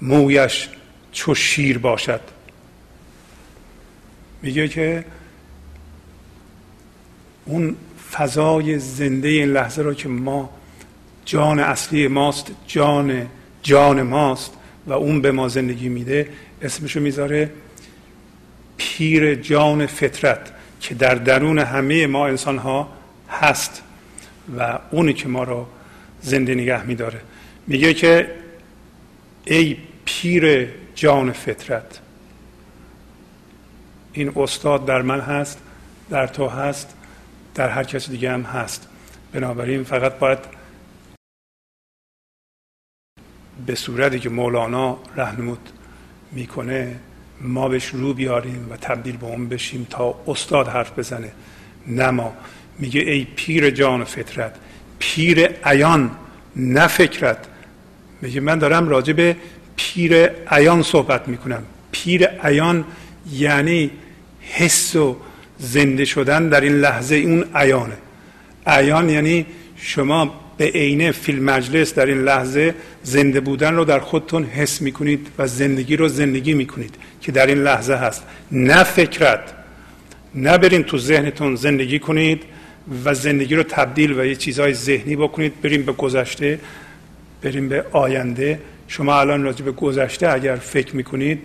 مویش 0.02 0.68
چو 1.12 1.34
شیر 1.34 1.78
باشد. 1.78 2.20
میگه 4.42 4.68
که 4.68 5.04
اون 7.44 7.76
فضای 8.12 8.78
زنده 8.78 9.28
این 9.28 9.52
لحظه 9.52 9.82
رو 9.82 9.94
که 9.94 10.08
ما 10.08 10.50
جان 11.24 11.58
اصلی 11.58 12.08
ماست 12.08 12.50
جان 12.66 13.26
جان 13.68 14.02
ماست 14.02 14.52
و 14.86 14.92
اون 14.92 15.20
به 15.20 15.32
ما 15.32 15.48
زندگی 15.48 15.88
میده 15.88 16.28
اسمشو 16.62 17.00
می‌ذاره 17.00 17.50
پیر 18.76 19.34
جان 19.34 19.86
فطرت 19.86 20.52
که 20.80 20.94
در 20.94 21.14
درون 21.14 21.58
همه 21.58 22.06
ما 22.06 22.26
انسان 22.26 22.58
ها 22.58 22.88
هست 23.30 23.82
و 24.58 24.78
اونی 24.90 25.12
که 25.12 25.28
ما 25.28 25.42
رو 25.44 25.66
زنده 26.20 26.54
نگه 26.54 26.86
میداره. 26.86 27.20
میگه 27.66 27.94
که 27.94 28.30
ای 29.44 29.76
پیر 30.04 30.68
جان 30.94 31.32
فطرت 31.32 32.00
این 34.12 34.32
استاد 34.36 34.86
در 34.86 35.02
من 35.02 35.20
هست 35.20 35.58
در 36.10 36.26
تو 36.26 36.48
هست 36.48 36.94
در 37.54 37.68
هر 37.68 37.84
کس 37.84 38.10
دیگه 38.10 38.32
هم 38.32 38.42
هست. 38.42 38.88
بنابراین 39.32 39.84
فقط 39.84 40.18
باید 40.18 40.38
به 43.66 43.74
صورتی 43.74 44.18
که 44.18 44.28
مولانا 44.28 44.98
رهنمود 45.16 45.70
می‌کنه 46.32 46.96
ما 47.40 47.68
بهش 47.68 47.86
رو 47.86 48.14
بیاریم 48.14 48.66
و 48.70 48.76
تبدیل 48.76 49.16
به 49.16 49.26
اون 49.26 49.48
بشیم 49.48 49.86
تا 49.90 50.14
استاد 50.26 50.68
حرف 50.68 50.98
بزنه. 50.98 51.32
نه 51.86 52.10
ما. 52.10 52.32
میگه 52.78 53.00
ای 53.00 53.26
پیر 53.36 53.70
جان 53.70 54.04
فطرت 54.04 54.54
پیر 54.98 55.46
عیان 55.64 56.10
نه 56.56 56.86
فکرت. 56.86 57.38
میگه 58.22 58.40
من 58.40 58.58
دارم 58.58 58.88
راجع 58.88 59.12
به 59.12 59.36
پیر 59.76 60.26
عیان 60.26 60.82
صحبت 60.82 61.28
می‌کنم. 61.28 61.62
پیر 61.92 62.26
عیان 62.26 62.84
یعنی 63.32 63.90
حس 64.40 64.96
و 64.96 65.16
زنده 65.58 66.04
شدن 66.04 66.48
در 66.48 66.60
این 66.60 66.72
لحظه 66.80 67.16
اون 67.16 67.44
عیانه. 67.54 67.96
عیان 68.66 69.10
یعنی 69.10 69.46
شما 69.76 70.47
به 70.58 70.64
عینه 70.64 71.12
فیلم 71.12 71.44
مجلس 71.44 71.94
در 71.94 72.06
این 72.06 72.22
لحظه 72.22 72.74
زنده 73.02 73.40
بودن 73.40 73.74
رو 73.74 73.84
در 73.84 73.98
خودتون 73.98 74.44
حس 74.44 74.82
می‌کنید 74.82 75.26
و 75.38 75.46
زندگی 75.46 75.96
رو 75.96 76.08
زندگی 76.08 76.54
می‌کنید 76.54 76.94
که 77.20 77.32
در 77.32 77.46
این 77.46 77.58
لحظه 77.58 77.94
هست. 77.94 78.24
نه 78.52 78.84
فکرت 78.84 79.40
نه 80.34 80.58
برین 80.58 80.82
تو 80.82 80.98
ذهنتون 80.98 81.56
زندگی 81.56 81.98
کنید 81.98 82.42
و 83.04 83.14
زندگی 83.14 83.54
رو 83.54 83.62
تبدیل 83.62 84.20
و 84.20 84.24
یه 84.24 84.34
چیزهای 84.34 84.74
ذهنی 84.74 85.16
بکنید. 85.16 85.60
بریم 85.62 85.82
به 85.82 85.92
گذشته 85.92 86.58
بریم 87.42 87.68
به 87.68 87.84
آینده. 87.92 88.60
شما 88.88 89.20
الان 89.20 89.42
راجع 89.42 89.64
به 89.64 89.72
گذشته 89.72 90.32
اگر 90.32 90.56
فکر 90.56 90.96
می‌کنید 90.96 91.38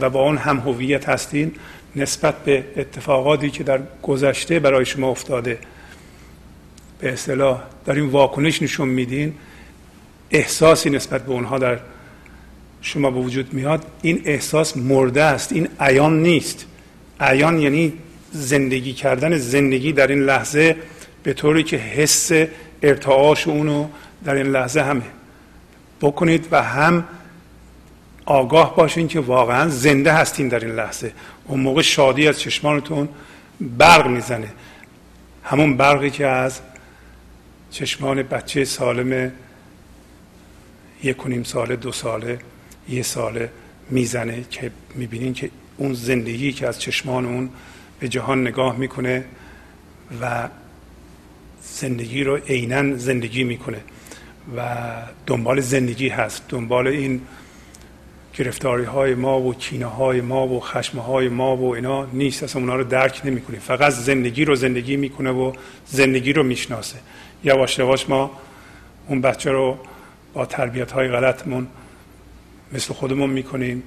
و 0.00 0.10
با 0.10 0.22
اون 0.22 0.36
هم 0.36 0.56
هویت 0.58 1.08
هستین 1.08 1.52
نسبت 1.96 2.44
به 2.44 2.64
اتفاقاتی 2.76 3.50
که 3.50 3.64
در 3.64 3.80
گذشته 4.02 4.58
برای 4.58 4.84
شما 4.84 5.10
افتاده 5.10 5.58
به 7.00 7.12
اصطلاح 7.12 7.62
داریم 7.86 8.10
واکنش 8.10 8.62
نشون 8.62 8.88
میدین 8.88 9.34
احساسی 10.30 10.90
نسبت 10.90 11.26
به 11.26 11.32
اونها 11.32 11.58
در 11.58 11.78
شما 12.82 13.10
به 13.10 13.20
وجود 13.20 13.52
میاد. 13.52 13.84
این 14.02 14.22
احساس 14.24 14.76
مرده 14.76 15.22
است 15.22 15.52
این 15.52 15.68
عیان 15.80 16.22
نیست. 16.22 16.66
عیان 17.20 17.58
یعنی 17.58 17.92
زندگی 18.32 18.92
کردن 18.92 19.36
زندگی 19.36 19.92
در 19.92 20.06
این 20.06 20.22
لحظه 20.22 20.76
به 21.22 21.32
طوری 21.32 21.62
که 21.62 21.76
حس 21.76 22.30
ارتعاش 22.82 23.48
اونو 23.48 23.88
در 24.24 24.34
این 24.34 24.46
لحظه 24.46 24.82
همه 24.82 25.02
بکنید 26.00 26.48
و 26.50 26.62
هم 26.62 27.04
آگاه 28.24 28.76
باشین 28.76 29.08
که 29.08 29.20
واقعا 29.20 29.68
زنده 29.68 30.12
هستین 30.12 30.48
در 30.48 30.60
این 30.60 30.74
لحظه. 30.74 31.12
اون 31.44 31.60
موقع 31.60 31.82
شادی 31.82 32.28
از 32.28 32.40
چشمانتون 32.40 33.08
برق 33.60 34.06
می‌زنه. 34.06 34.48
همون 35.44 35.76
برقی 35.76 36.10
که 36.10 36.26
از 36.26 36.60
چشمان 37.70 38.22
بچه 38.22 38.64
سالم 38.64 39.32
یک 41.02 41.26
و 41.26 41.28
نیم 41.28 41.42
ساله 41.42 41.76
دو 41.76 41.92
ساله 41.92 42.38
یه 42.88 43.02
ساله 43.02 43.50
می‌زنه 43.90 44.44
که 44.50 44.70
می‌بینین 44.94 45.34
که 45.34 45.50
اون 45.76 45.94
زندگی 45.94 46.52
که 46.52 46.66
از 46.66 46.80
چشمان 46.80 47.24
اون 47.24 47.50
به 48.00 48.08
جهان 48.08 48.40
نگاه 48.40 48.76
می‌کنه 48.76 49.24
و 50.20 50.48
زندگی 51.62 52.24
رو 52.24 52.36
عینا 52.36 52.96
زندگی 52.96 53.44
می‌کنه 53.44 53.80
و 54.56 54.76
دنبال 55.26 55.60
زندگی 55.60 56.08
هست. 56.08 56.42
دنبال 56.48 56.86
این 56.86 57.20
گرفتاری 58.34 58.84
های 58.84 59.14
ما 59.14 59.40
و 59.40 59.54
کینه 59.54 59.86
های 59.86 60.20
ما 60.20 60.48
و 60.48 60.60
خشم 60.60 60.98
های 60.98 61.28
ما 61.28 61.56
و 61.56 61.74
اینا 61.74 62.06
نیست. 62.12 62.42
اصلا 62.42 62.62
اونا 62.62 62.76
رو 62.76 62.84
درک 62.84 63.20
نمی‌کنه. 63.24 63.58
فقط 63.58 63.92
زندگی 63.92 64.44
رو 64.44 64.54
زندگی 64.54 64.96
می‌کنه 64.96 65.30
و 65.30 65.52
زندگی 65.86 66.32
رو 66.32 66.42
می‌شناسه. 66.42 66.98
یواش 67.44 67.78
یواش 67.78 68.08
ما 68.08 68.30
اون 69.08 69.20
بچه 69.20 69.50
رو 69.50 69.78
با 70.34 70.46
تربیت 70.46 70.92
های 70.92 71.08
غلطمون 71.08 71.66
مثل 72.72 72.94
خودمون 72.94 73.30
می‌کنیم 73.30 73.82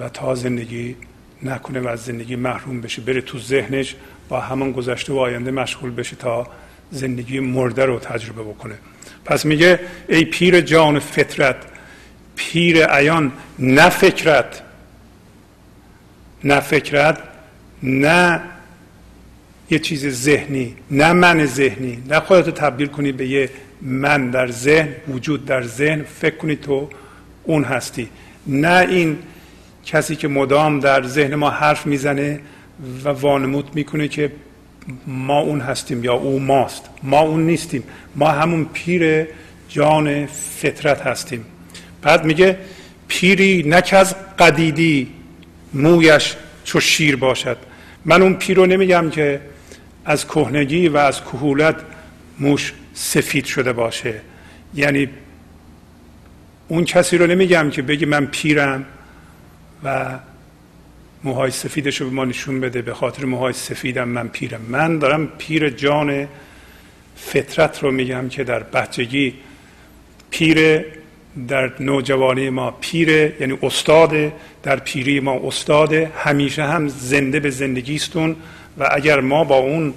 و 0.00 0.08
تا 0.08 0.34
زندگی 0.34 0.96
نکنه 1.42 1.80
و 1.80 1.88
از 1.88 2.04
زندگی 2.04 2.36
محروم 2.36 2.80
بشه 2.80 3.02
بره 3.02 3.20
تو 3.20 3.38
ذهنش 3.38 3.96
با 4.28 4.40
همان 4.40 4.72
گذشته 4.72 5.12
و 5.12 5.18
آینده 5.18 5.50
مشغول 5.50 5.90
بشه 5.90 6.16
تا 6.16 6.46
زندگی 6.90 7.40
مرده 7.40 7.84
رو 7.84 7.98
تجربه 7.98 8.42
بکنه. 8.42 8.74
پس 9.24 9.44
میگه 9.44 9.80
ای 10.08 10.24
پیر 10.24 10.60
جان 10.60 10.98
فطرت 10.98 11.56
پیر 12.36 12.86
عیان 12.86 13.32
نه 13.58 13.88
فکرت 13.88 14.62
نه 16.44 16.60
فکرت 16.60 17.18
نه 17.82 18.40
یه 19.72 19.78
چیز 19.78 20.08
ذهنی 20.08 20.74
نه 20.90 21.12
من 21.12 21.46
ذهنی. 21.46 21.98
نه 22.08 22.20
خودتو 22.20 22.50
تبدیل 22.50 22.86
کنی 22.86 23.12
به 23.12 23.26
یه 23.26 23.50
من 23.82 24.30
در 24.30 24.50
ذهن 24.50 24.88
وجود 25.08 25.44
در 25.44 25.62
ذهن. 25.62 26.02
فکر 26.02 26.36
کنی 26.36 26.56
تو 26.56 26.88
اون 27.44 27.64
هستی. 27.64 28.08
نه 28.46 28.86
این 28.88 29.18
کسی 29.86 30.16
که 30.16 30.28
مدام 30.28 30.80
در 30.80 31.02
ذهن 31.02 31.34
ما 31.34 31.50
حرف 31.50 31.86
می‌زنه 31.86 32.40
و 33.04 33.08
وانمود 33.08 33.70
می‌کنه 33.74 34.08
که 34.08 34.32
ما 35.06 35.40
اون 35.40 35.60
هستیم 35.60 36.04
یا 36.04 36.14
او 36.14 36.38
ماست. 36.40 36.90
ما 37.02 37.20
اون 37.20 37.46
نیستیم. 37.46 37.82
ما 38.16 38.28
همون 38.28 38.66
پیر 38.72 39.26
جان 39.68 40.26
فطرت 40.26 41.00
هستیم. 41.00 41.44
بعد 42.02 42.24
میگه 42.24 42.58
پیری 43.08 43.62
نک 43.66 43.94
از 43.98 44.14
قدیدی 44.38 45.08
مویش 45.74 46.34
چو 46.64 46.80
شیر 46.80 47.16
باشد. 47.16 47.56
من 48.04 48.22
اون 48.22 48.34
پیر 48.34 48.56
رو 48.56 48.66
نمیگم 48.66 49.10
که 49.10 49.40
از 50.04 50.26
کهنگی 50.26 50.88
و 50.88 50.96
از 50.96 51.20
کهولت 51.20 51.76
موش 52.38 52.72
سفید 52.94 53.44
شده 53.44 53.72
باشه. 53.72 54.20
یعنی 54.74 55.08
اون 56.68 56.84
کسی 56.84 57.18
رو 57.18 57.26
نمیگم 57.26 57.70
که 57.70 57.82
بگی 57.82 58.04
من 58.04 58.26
پیرم 58.26 58.84
و 59.84 60.18
موهای 61.24 61.50
سفیدش 61.50 62.00
رو 62.00 62.08
به 62.08 62.14
ما 62.14 62.24
نشون 62.24 62.60
بده 62.60 62.82
به 62.82 62.94
خاطر 62.94 63.24
موهای 63.24 63.52
سفیدم 63.52 64.08
من 64.08 64.28
پیرم. 64.28 64.60
من 64.68 64.98
دارم 64.98 65.26
پیر 65.26 65.70
جان 65.70 66.28
فطرت 67.16 67.82
رو 67.82 67.90
میگم 67.90 68.28
که 68.28 68.44
در 68.44 68.62
بچگی 68.62 69.34
پیر 70.30 70.84
در 71.48 71.72
نوجوانی 71.80 72.50
ما 72.50 72.70
پیر 72.70 73.08
یعنی 73.40 73.58
استاد 73.62 74.32
در 74.62 74.76
پیری 74.76 75.20
ما 75.20 75.40
استاد 75.44 75.92
همیشه 75.92 76.64
هم 76.64 76.88
زنده 76.88 77.40
به 77.40 77.50
زندگی 77.50 77.94
استون 77.94 78.36
و 78.78 78.88
اگر 78.90 79.20
ما 79.20 79.44
با 79.44 79.56
اون 79.56 79.94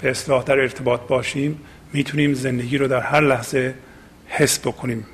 به 0.00 0.10
اصلاح 0.10 0.44
در 0.44 0.58
ارتباط 0.58 1.00
باشیم 1.00 1.60
می‌تونیم 1.92 2.34
زندگی 2.34 2.78
رو 2.78 2.88
در 2.88 3.00
هر 3.00 3.20
لحظه 3.20 3.74
حس 4.26 4.58
بکنیم. 4.58 5.06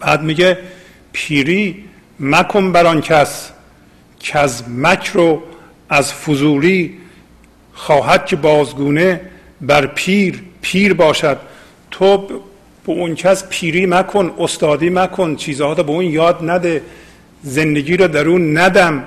بعد 0.00 0.22
میگه 0.22 0.58
پیری 1.12 1.84
مکن 2.20 2.72
بر 2.72 2.86
آن 2.86 3.00
کس 3.00 3.50
که 4.18 4.38
از 4.38 4.64
مکر 4.68 5.18
و 5.18 5.42
از 5.88 6.12
فضولی 6.12 6.98
خواهد 7.72 8.26
که 8.26 8.36
بازگونه 8.36 9.20
بر 9.60 9.86
پیر 9.86 10.42
پیر 10.62 10.94
باشد. 10.94 11.38
تو 11.90 12.16
به 12.86 12.92
اون 12.92 13.14
کس 13.14 13.48
پیری 13.48 13.86
مکن 13.86 14.34
استادی 14.38 14.90
مکن 14.90 15.36
چیزها 15.36 15.72
رو 15.72 15.82
به 15.82 15.90
اون 15.90 16.04
یاد 16.04 16.50
نده. 16.50 16.82
زندگی 17.42 17.96
رو 17.96 18.08
در 18.08 18.28
اون 18.28 18.58
ندم 18.58 19.04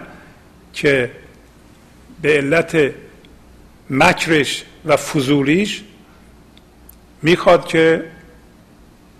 که 0.73 1.11
به 2.21 2.37
علت 2.37 2.93
مکرش 3.89 4.63
و 4.85 4.97
فضولیش 4.97 5.83
می‌خواد 7.21 7.67
که 7.67 8.05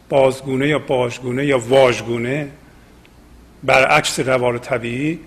بازگونه 0.09 0.67
یا 0.67 0.79
باجگونه 0.79 1.45
یا 1.45 1.59
واژگونه 1.59 2.49
برعکس 3.63 4.19
روار 4.19 4.57
طبیعی 4.57 5.19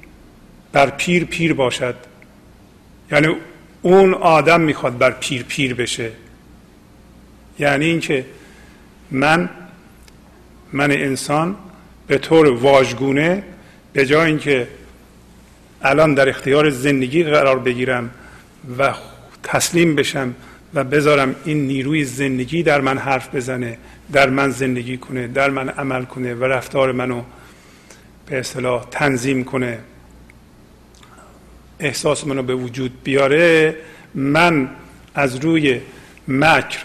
بر 0.73 0.91
پیر 0.91 1.25
پیر 1.25 1.55
باشد. 1.55 1.95
یعنی 3.13 3.37
اون 3.83 4.15
آدم 4.15 4.61
می‌خواد 4.61 4.99
بر 4.99 5.11
پیر 5.11 5.43
پیر 5.43 5.75
بشه. 5.75 6.11
یعنی 7.59 7.85
اینکه 7.85 8.25
من 9.11 9.51
من 10.73 10.91
انسان 10.91 11.57
به 12.07 12.19
طور 12.19 12.53
واژگونه 12.53 13.43
به 13.93 14.07
جای 14.07 14.27
اینکه 14.27 14.69
الان 15.83 16.15
در 16.15 16.29
اختیار 16.29 16.71
زندگی 16.71 17.25
قرار 17.25 17.59
بگیرم 17.59 18.11
و 18.79 18.95
تسلیم 19.43 19.95
بشم 19.95 20.35
و 20.75 20.85
بذارم 20.85 21.35
این 21.45 21.67
نیروی 21.67 22.05
زندگی 22.05 22.63
در 22.63 22.81
من 22.81 22.99
حرف 22.99 23.35
بزنه 23.35 23.79
در 24.13 24.31
من 24.31 24.51
زندگی 24.51 24.97
کنه 24.97 25.27
در 25.27 25.51
من 25.51 25.69
عمل 25.69 26.05
کنه 26.05 26.35
و 26.35 26.45
رفتار 26.45 26.93
منو 26.93 27.23
به 28.27 28.39
اصطلاح 28.39 28.87
تنظیم 28.91 29.45
کنه. 29.45 29.79
احساس 31.81 32.27
منو 32.27 32.43
به 32.43 32.55
وجود 32.55 33.03
بیاره. 33.05 33.77
من 34.15 34.71
از 35.15 35.37
روی 35.37 35.81
مکر 36.29 36.79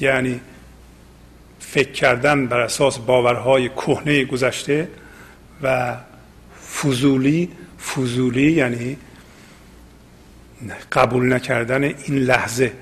یعنی 0.00 0.40
فکر 1.60 1.92
کردن 1.92 2.46
بر 2.46 2.60
اساس 2.60 2.98
باورهای 2.98 3.68
کهنه 3.68 4.24
گذشته 4.24 4.88
و 5.62 5.96
فضولی 6.82 7.52
فضولی 7.94 8.52
یعنی 8.52 8.96
قبول 10.92 11.32
نکردن 11.32 11.84
این 11.84 12.18
لحظه. 12.18 12.72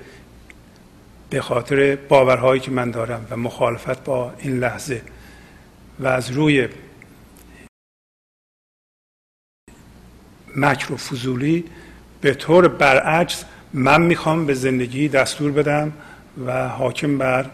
به 1.29 1.41
خاطر 1.41 1.95
باورهایی 1.95 2.61
که 2.61 2.71
من 2.71 2.91
دارم 2.91 3.27
و 3.29 3.37
مخالفت 3.37 4.03
با 4.03 4.33
این 4.39 4.59
لحظه. 4.59 5.01
و 5.99 6.07
از 6.07 6.31
روی 6.31 6.67
مکر 10.55 10.93
و 10.93 10.97
فضولی 10.97 11.63
به 12.21 12.33
طور 12.33 12.67
برعکس 12.67 13.45
من 13.73 14.01
می‌خوام 14.01 14.45
به 14.45 14.53
زندگی 14.53 15.07
دستور 15.07 15.51
بدم 15.51 15.93
و 16.45 16.67
حاکم 16.67 17.17
بر 17.17 17.49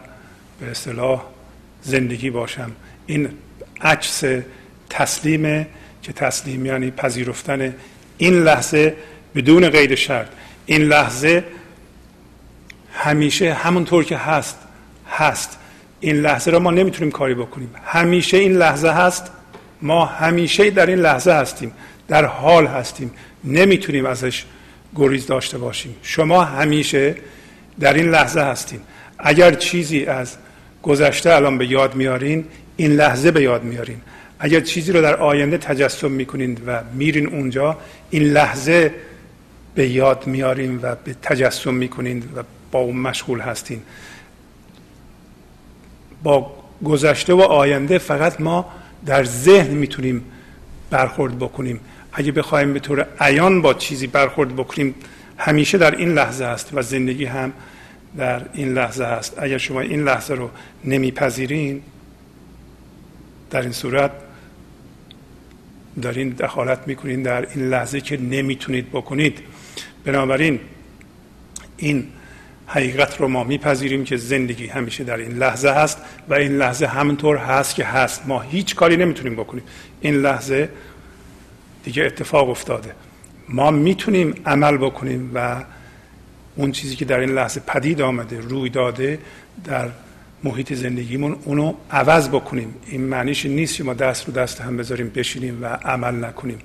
به 0.60 0.72
اصطلاح 0.72 1.26
زندگی 1.82 2.30
باشم. 2.30 2.72
این 3.06 3.30
عکس 3.82 4.24
تسلیمه 4.90 5.68
که 6.02 6.14
تسلیم 6.14 6.66
یعنی 6.66 6.92
پذیرفتن 6.92 7.76
این 8.18 8.44
لحظه 8.44 8.96
بدون 9.36 9.70
قید 9.70 9.96
شرط. 9.96 10.28
این 10.66 10.82
لحظه 10.82 11.44
همیشه 12.94 13.54
همونطور 13.54 14.04
که 14.04 14.18
هست 14.18 14.58
هست. 15.12 15.58
این 16.00 16.16
لحظه 16.16 16.52
را 16.52 16.60
ما 16.60 16.72
نمی‌تونیم 16.72 17.12
کاری 17.12 17.34
بکنیم. 17.34 17.70
همیشه 17.86 18.38
این 18.38 18.52
لحظه 18.52 18.90
هست. 18.90 19.32
ما 19.82 20.06
همیشه 20.06 20.70
در 20.70 20.86
این 20.86 21.00
لحظه 21.00 21.32
هستیم. 21.32 21.74
در 22.08 22.26
حال 22.26 22.68
هستیم. 22.68 23.12
نمی‌تونیم 23.44 24.06
ازش 24.06 24.44
گریز 24.96 25.26
داشته 25.26 25.58
باشیم. 25.58 25.96
شما 26.04 26.44
همیشه 26.44 27.16
در 27.80 27.94
این 27.94 28.10
لحظه 28.10 28.42
هستین. 28.42 28.80
اگر 29.20 29.54
چیزی 29.54 30.06
از 30.06 30.36
گذشته 30.84 31.36
الان 31.36 31.58
به 31.58 31.68
یاد 31.68 31.96
میارین 31.96 32.46
این 32.78 32.92
لحظه 32.92 33.32
به 33.32 33.42
یاد 33.42 33.64
میارین. 33.64 34.02
اگر 34.44 34.60
چیزی 34.60 34.92
رو 34.92 35.02
در 35.02 35.16
آینده 35.16 35.58
تجسم 35.58 36.12
می‌کنین 36.12 36.58
و 36.68 36.84
میرین 36.94 37.28
اونجا 37.28 37.78
این 38.10 38.24
لحظه 38.24 38.94
به 39.76 39.88
یاد 39.88 40.28
میارین 40.28 40.80
و 40.82 40.96
به 41.04 41.16
تجسم 41.22 41.74
می‌کنین 41.74 42.24
و 42.36 42.44
با 42.72 42.80
اون 42.80 42.98
مشغول 42.98 43.40
هستین. 43.40 43.82
با 46.24 46.52
گذشته 46.84 47.34
و 47.34 47.42
آینده 47.42 47.98
فقط 47.98 48.42
ما 48.42 48.66
در 49.06 49.24
ذهن 49.24 49.74
می‌تونیم 49.74 50.26
برخورد 50.90 51.40
بکنیم. 51.40 51.80
اگه 52.14 52.32
بخوایم 52.32 52.74
به 52.74 52.80
طور 52.80 53.08
عیان 53.20 53.62
با 53.62 53.74
چیزی 53.74 54.08
برخورد 54.08 54.56
بکنیم 54.56 54.96
همیشه 55.38 55.78
در 55.78 55.96
این 55.96 56.14
لحظه 56.14 56.46
است 56.46 56.70
و 56.74 56.82
زندگی 56.82 57.26
هم 57.26 57.54
در 58.18 58.42
این 58.54 58.74
لحظه 58.74 59.04
است. 59.04 59.34
اگر 59.38 59.58
شما 59.58 59.82
این 59.82 60.04
لحظه 60.04 60.34
رو 60.34 60.50
نمیپذیرین 60.86 61.82
در 63.52 63.62
این 63.62 63.72
صورت 63.72 64.12
دارین 66.02 66.30
دخالت 66.30 66.88
می‌کنین 66.88 67.24
در 67.24 67.50
این 67.50 67.70
لحظه 67.70 68.02
که 68.02 68.18
نمی‌تونید 68.18 68.90
بکنید. 68.90 69.40
بنابراین 70.06 70.60
این 71.78 72.08
حقیقت 72.68 73.22
رو 73.22 73.28
ما 73.28 73.44
میپذیریم 73.44 74.04
که 74.04 74.18
زندگی 74.18 74.68
همیشه 74.68 75.04
در 75.04 75.18
این 75.18 75.32
لحظه 75.32 75.70
هست 75.70 75.98
و 76.30 76.34
این 76.34 76.58
لحظه 76.58 76.86
همونطور 76.86 77.38
هست 77.38 77.76
که 77.76 77.86
هست. 77.86 78.28
ما 78.28 78.42
هیچ 78.42 78.76
کاری 78.76 78.98
نمی‌تونیم 78.98 79.36
بکنیم. 79.36 79.64
این 80.02 80.16
لحظه 80.16 80.70
دیگه 81.84 82.04
اتفاق 82.04 82.50
افتاده. 82.50 82.92
ما 83.50 83.72
می‌تونیم 83.72 84.36
عمل 84.46 84.78
بکنیم 84.78 85.32
و 85.34 85.64
اون 86.56 86.72
چیزی 86.72 86.96
که 86.96 87.06
در 87.06 87.20
این 87.20 87.30
لحظه 87.30 87.62
پدید 87.68 88.02
آمده 88.02 88.40
روی 88.40 88.70
داده 88.70 89.20
در 89.64 89.90
محیط 90.44 90.74
زندگیمون 90.74 91.36
اونو 91.46 91.74
عوض 91.92 92.30
بکنیم. 92.30 92.76
این 92.86 93.02
معنیش 93.02 93.46
نیست 93.46 93.76
که 93.76 93.84
ما 93.84 93.94
دست 93.94 94.28
رو 94.28 94.34
دست 94.34 94.62
هم 94.62 94.78
بذاریم 94.78 95.10
بشینیم 95.10 95.64
و 95.64 95.66
عمل 95.66 96.26
نکنیم. 96.26 96.60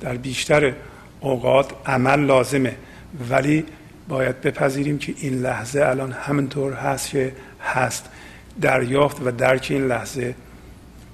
در 0.00 0.16
بیشتر 0.16 0.72
اوقات 1.20 1.72
عمل 1.86 2.20
لازمه. 2.20 2.76
ولی 3.30 3.64
باید 4.08 4.40
بپذیریم 4.40 4.98
که 4.98 5.14
این 5.18 5.42
لحظه 5.42 5.84
الان 5.86 6.12
همینطور 6.12 6.72
هست 6.72 7.10
که 7.10 7.32
هست. 7.62 8.08
دریافت 8.60 9.20
و 9.24 9.30
درک 9.30 9.66
این 9.70 9.86
لحظه 9.86 10.34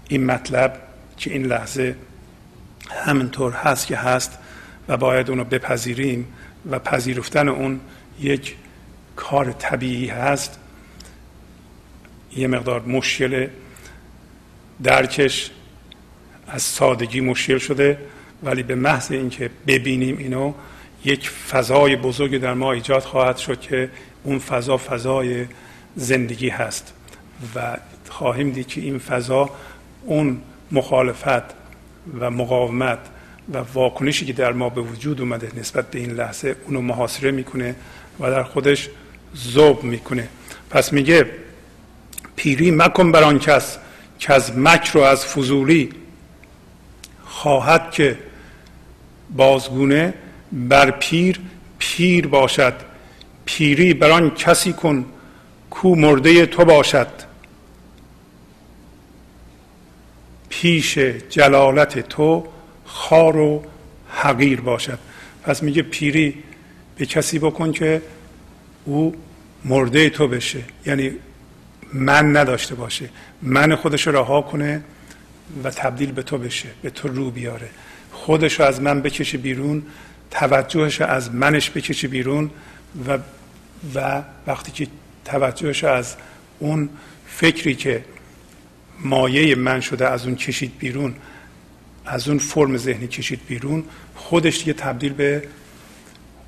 این 0.08 0.26
مطلب 0.26 0.82
که 1.16 1.32
این 1.32 1.46
لحظه 1.46 1.96
همینطور 2.90 3.52
هست 3.52 3.86
که 3.86 3.96
هست 3.96 4.38
و 4.88 4.96
باید 4.96 5.30
اونو 5.30 5.44
بپذیریم 5.44 6.26
و 6.70 6.78
پذیرفتن 6.78 7.48
اون 7.48 7.80
یک 8.20 8.56
کار 9.16 9.52
طبیعی 9.52 10.06
هست. 10.06 10.58
یه 12.36 12.46
مقدار 12.46 12.82
مشکل 12.82 13.46
درکش 14.82 15.50
از 16.48 16.62
سادگی 16.62 17.20
مشکل 17.20 17.58
شده 17.58 17.98
ولی 18.42 18.62
به 18.62 18.74
محض 18.74 19.12
اینکه 19.12 19.50
ببینیم 19.66 20.18
اینو 20.18 20.52
یک 21.04 21.30
فضای 21.30 21.96
بزرگی 21.96 22.38
در 22.38 22.54
ما 22.54 22.72
ایجاد 22.72 23.02
خواهد 23.02 23.36
شد 23.36 23.60
که 23.60 23.90
اون 24.24 24.38
فضا 24.38 24.76
فضای 24.76 25.46
زندگی 25.96 26.48
هست. 26.48 26.92
و 27.54 27.76
خواهیم 28.08 28.50
دید 28.50 28.66
که 28.66 28.80
این 28.80 28.98
فضا 28.98 29.50
اون 30.04 30.40
مخالفت 30.72 31.42
و 32.20 32.30
مقاومت 32.30 32.98
و 33.52 33.58
واکنشی 33.74 34.26
که 34.26 34.32
در 34.32 34.52
ما 34.52 34.68
به 34.68 34.80
وجود 34.80 35.20
اومده 35.20 35.50
نسبت 35.56 35.90
به 35.90 35.98
این 35.98 36.10
لحظه 36.10 36.56
اونو 36.64 36.80
محاصره 36.80 37.30
می‌کنه 37.30 37.74
و 38.20 38.30
در 38.30 38.42
خودش 38.42 38.88
ذوب 39.36 39.84
می‌کنه. 39.84 40.28
پس 40.70 40.92
میگه 40.92 41.26
پیری 42.36 42.70
مکن 42.70 43.12
بر 43.12 43.22
آن 43.22 43.38
کس 43.38 43.78
که 44.18 44.32
از 44.32 44.58
مکر 44.58 44.98
و 44.98 45.00
از 45.00 45.26
فضولی. 45.26 45.90
خواهد 47.24 47.90
که 47.90 48.18
بازگونه 49.36 50.14
بر 50.52 50.90
پیر 50.90 51.40
پیر 51.78 52.26
باشد. 52.26 52.74
پیری 53.44 53.94
بر 53.94 54.10
آن 54.10 54.30
کسی 54.30 54.72
کن 54.72 55.04
کو 55.70 55.94
مرده 55.94 56.46
تو 56.46 56.64
باشد. 56.64 57.08
پیش 60.48 60.98
جلالت 61.30 62.08
تو 62.08 62.46
خار 62.84 63.36
و 63.36 63.62
حقیر 64.08 64.60
باشد. 64.60 64.98
پس 65.42 65.62
میگه 65.62 65.82
پیری 65.82 66.42
به 66.96 67.06
کسی 67.06 67.38
بکن 67.38 67.72
که 67.72 68.02
او 68.84 69.14
مرده 69.64 70.10
تو 70.10 70.28
بشه. 70.28 70.60
یعنی 70.86 71.10
من 71.92 72.36
نداشته 72.36 72.74
باشه. 72.74 73.08
من 73.42 73.74
خودش 73.74 74.06
رو 74.06 74.12
رها 74.16 74.42
کنه 74.42 74.82
و 75.64 75.70
تبدیل 75.70 76.12
به 76.12 76.22
تو 76.22 76.38
بشه 76.38 76.68
به 76.82 76.90
تو 76.90 77.08
رو 77.08 77.30
بیاره. 77.30 77.68
خودش 78.12 78.60
رو 78.60 78.66
از 78.66 78.80
من 78.80 79.02
بکشه 79.02 79.38
بیرون 79.38 79.82
توجهش 80.30 81.00
از 81.00 81.34
منش 81.34 81.70
بکشه 81.70 82.08
بیرون 82.08 82.50
و 83.08 83.18
و 83.94 84.22
وقتی 84.46 84.72
که 84.72 84.86
توجهش 85.24 85.84
از 85.84 86.16
اون 86.58 86.88
فکری 87.26 87.74
که 87.74 88.04
مایه 89.00 89.54
من 89.54 89.80
شده 89.80 90.08
از 90.08 90.26
اون 90.26 90.36
کشید 90.36 90.78
بیرون 90.78 91.14
از 92.06 92.28
اون 92.28 92.38
فرم 92.38 92.76
ذهنی 92.76 93.08
کشید 93.08 93.40
بیرون 93.48 93.84
خودش 94.14 94.58
دیگه 94.58 94.72
تبدیل 94.72 95.12
به 95.12 95.42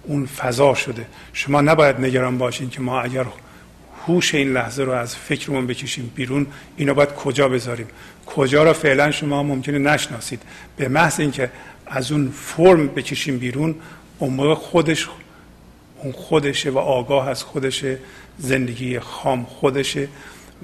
اون 0.03 0.27
فضا 0.27 0.75
شده. 0.75 1.07
شما 1.33 1.61
نباید 1.61 2.01
نگران 2.01 2.39
باشین 2.39 2.71
که 2.71 2.81
ما 2.81 3.01
اگر 3.01 3.27
هوش 4.09 4.35
این 4.35 4.53
لحظه 4.53 4.85
رو 4.85 4.93
از 4.93 5.17
فکرمون 5.17 5.67
بکشیم 5.67 6.13
بیرون 6.15 6.47
اینو 6.77 6.95
باید 6.95 7.13
کجا 7.15 7.49
بذاریم؟ 7.49 7.87
کجا 8.27 8.63
رو 8.63 8.73
فعلا 8.73 9.11
شما 9.11 9.43
ممکنه 9.43 9.79
نشناسید؟ 9.79 10.43
به 10.77 10.89
محض 10.89 11.21
اینکه 11.21 11.51
از 11.87 12.13
اون 12.13 12.31
فرم 12.31 12.87
بکشیم 12.87 13.39
بیرون 13.39 13.75
اون 14.19 14.35
موقع 14.35 14.55
خودش 14.55 15.09
اون 16.03 16.13
خودشه 16.13 16.71
و 16.71 16.79
آگاه 16.79 17.29
از 17.29 17.43
خودشه 17.43 17.99
زندگی 18.39 18.99
خام 18.99 19.45
خودشه 19.45 20.09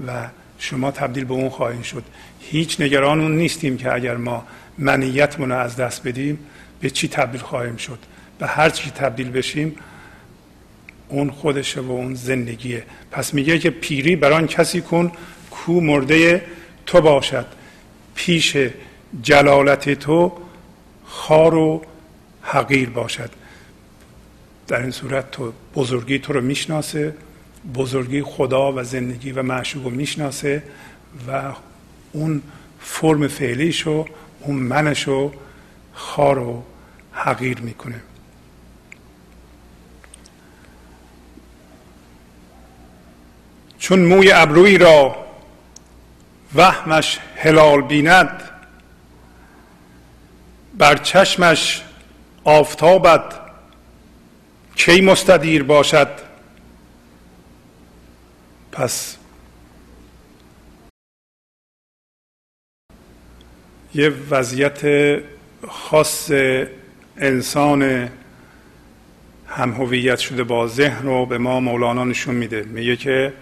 و 0.06 0.28
شما 0.58 0.90
تبدیل 0.90 1.24
به 1.24 1.34
اون 1.34 1.48
خواهید 1.48 1.82
شد. 1.82 2.04
هیچ 2.40 2.80
نگران 2.80 3.20
اون 3.20 3.36
نیستیم 3.36 3.76
که 3.76 3.94
اگر 3.94 4.16
ما 4.16 4.46
منیتمون 4.78 5.48
رو 5.48 5.58
از 5.58 5.76
دست 5.76 6.08
بدیم 6.08 6.38
به 6.80 6.90
چی 6.90 7.08
تبدیل 7.08 7.40
خواهیم 7.40 7.76
شد؟ 7.76 7.98
به 8.38 8.46
هر 8.46 8.70
چی 8.70 8.90
تبدیل 8.90 9.30
بشیم 9.30 9.76
اون 11.14 11.30
خودشه 11.30 11.80
و 11.80 11.90
اون 11.90 12.14
زندگیه. 12.14 12.82
پس 13.10 13.34
میگه 13.34 13.58
که 13.58 13.70
پیری 13.70 14.16
بران 14.16 14.46
کسی 14.46 14.80
کن 14.80 15.12
کو 15.50 15.80
مرده 15.80 16.42
تو 16.86 17.00
باشد. 17.00 17.46
پیش 18.14 18.56
جلالت 19.22 19.90
تو 19.90 20.32
خار 21.04 21.54
و 21.54 21.82
حقیر 22.42 22.90
باشد. 22.90 23.30
در 24.66 24.80
این 24.80 24.90
صورت 24.90 25.30
تو 25.30 25.52
بزرگی 25.74 26.18
تو 26.18 26.32
رو 26.32 26.40
می‌شناسه 26.40 27.14
بزرگی 27.74 28.22
خدا 28.22 28.72
و 28.72 28.82
زندگی 28.82 29.32
و 29.32 29.42
معشوق 29.42 29.84
رو 29.84 29.90
می‌شناسه 29.90 30.62
و 31.28 31.52
اون 32.12 32.42
فرم 32.80 33.28
فعلیشو 33.28 34.06
اون 34.40 34.56
منشو 34.56 35.32
خار 35.92 36.38
و 36.38 36.62
حقیر 37.12 37.60
می‌کنه. 37.60 38.00
چون 43.84 44.00
موی 44.00 44.32
ابروی 44.32 44.78
را 44.78 45.16
وهمش 46.54 47.18
هلال 47.36 47.80
بیند 47.80 48.50
بر 50.74 50.96
چشمش 50.96 51.82
آفتابت 52.44 53.40
کی 54.76 55.00
مستدیر 55.00 55.62
باشد؟ 55.62 56.08
پس 58.72 59.16
یه 63.94 64.12
وضعیت 64.30 64.82
خاص 65.68 66.30
انسان 67.16 68.08
هم 69.46 69.72
هویت 69.72 70.18
شده 70.18 70.44
با 70.44 70.68
ذهن 70.68 71.06
رو 71.06 71.26
به 71.26 71.38
ما 71.38 71.60
مولانا 71.60 72.04
نشون 72.04 72.34
میده. 72.34 72.62
میگه 72.62 72.96
که 72.96 73.32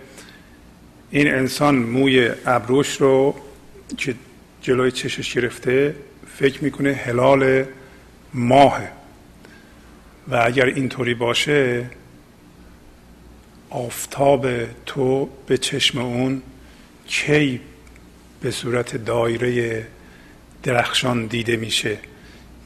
این 1.14 1.35
انسان 1.35 1.75
موی 1.75 2.31
ابروش 2.46 3.01
رو 3.01 3.35
که 3.96 4.14
جلوی 4.62 4.90
چشش 4.90 5.35
گرفته 5.35 5.94
فکر 6.38 6.64
می‌کنه 6.64 6.92
هلال 6.92 7.64
ماه. 8.35 8.81
و 10.29 10.42
اگر 10.44 10.66
اینطوری 10.66 11.14
باشه 11.14 11.87
آفتاب 13.70 14.46
تو 14.87 15.29
به 15.46 15.59
چشم 15.59 15.98
اون 15.98 16.42
کی 17.07 17.61
به 18.40 18.51
صورت 18.51 18.96
دایره 18.96 19.87
درخشان 20.62 21.27
دیده 21.27 21.57
میشه؟ 21.57 21.98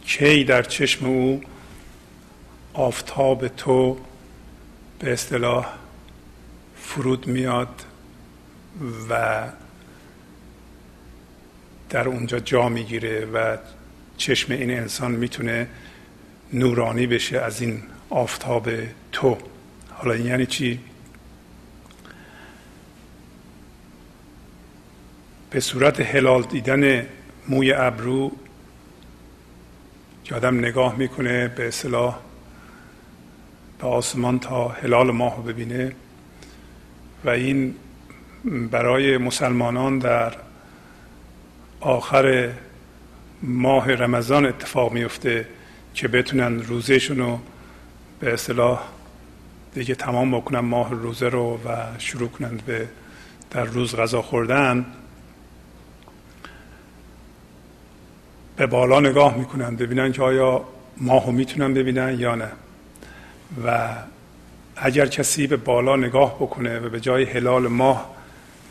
کی 0.06 0.44
در 0.44 0.62
چشم 0.62 1.06
او 1.06 1.40
آفتاب 2.74 3.48
تو 3.48 3.98
به 4.98 5.12
اصطلاح 5.12 5.66
فرود 6.76 7.26
میاد؟ 7.26 7.85
و 9.10 9.42
در 11.90 12.08
اونجا 12.08 12.38
جا 12.38 12.68
می‌گیره 12.68 13.24
و 13.24 13.56
چشم 14.16 14.52
این 14.52 14.70
انسان 14.70 15.12
می‌تونه 15.12 15.68
نورانی 16.52 17.06
بشه 17.06 17.40
از 17.40 17.60
این 17.60 17.82
آفتاب 18.10 18.70
تو. 19.12 19.38
حالا 19.90 20.14
این 20.14 20.26
یعنی 20.26 20.46
چی؟ 20.46 20.80
به 25.50 25.60
صورت 25.60 26.00
هلال 26.00 26.42
دیدن 26.42 27.06
موی 27.48 27.72
ابرو 27.72 28.32
که 30.24 30.34
آدم 30.34 30.58
نگاه 30.58 30.96
می‌کنه 30.96 31.48
به 31.48 31.68
اصطلاح 31.68 32.18
به 33.78 33.86
آسمان 33.86 34.38
تا 34.38 34.68
هلال 34.68 35.10
ماه 35.10 35.44
ببینه 35.44 35.92
و 37.24 37.30
این 37.30 37.74
برای 38.44 39.18
مسلمانان 39.18 39.98
در 39.98 40.34
آخر 41.80 42.52
ماه 43.42 43.94
رمضان 43.94 44.46
اتفاق 44.46 44.92
میفته 44.92 45.46
که 45.94 46.08
بتونن 46.08 46.62
روزشون 46.62 47.18
رو 47.18 47.38
به 48.20 48.32
اصطلاح 48.32 48.82
دیگه 49.74 49.94
تمام 49.94 50.36
بکنن 50.36 50.60
ماه 50.60 50.90
روزه 50.90 51.28
رو 51.28 51.60
و 51.64 51.98
شروع 51.98 52.28
کنند 52.28 52.62
به 52.66 52.88
در 53.50 53.64
روز 53.64 53.96
غذا 53.96 54.22
خوردن. 54.22 54.86
به 58.56 58.66
بالا 58.66 59.00
نگاه 59.00 59.36
می‌کنن 59.36 59.76
ببینن 59.76 60.12
که 60.12 60.22
آیا 60.22 60.64
ماهو 60.96 61.32
می‌تونن 61.32 61.74
ببینن 61.74 62.20
یا 62.20 62.34
نه. 62.34 62.52
و 63.64 63.88
اگر 64.76 65.06
کسی 65.06 65.46
به 65.46 65.56
بالا 65.56 65.96
نگاه 65.96 66.36
بکنه 66.36 66.78
و 66.78 66.88
به 66.88 67.00
جای 67.00 67.24
هلال 67.24 67.66
ماه 67.68 68.15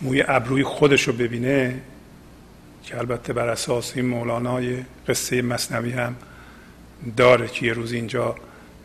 موی 0.05 0.23
ابروی 0.27 0.63
خودش 0.63 1.07
رو 1.07 1.13
ببینه 1.13 1.81
که 2.83 2.97
البته 2.97 3.33
بر 3.33 3.49
اساس 3.49 3.93
این 3.95 4.05
مولانای 4.05 4.77
قصه 5.07 5.41
مصنوی 5.41 5.91
هم 5.91 6.15
داره 7.17 7.47
که 7.47 7.65
یه 7.65 7.73
روز 7.73 7.93
اینجا 7.93 8.35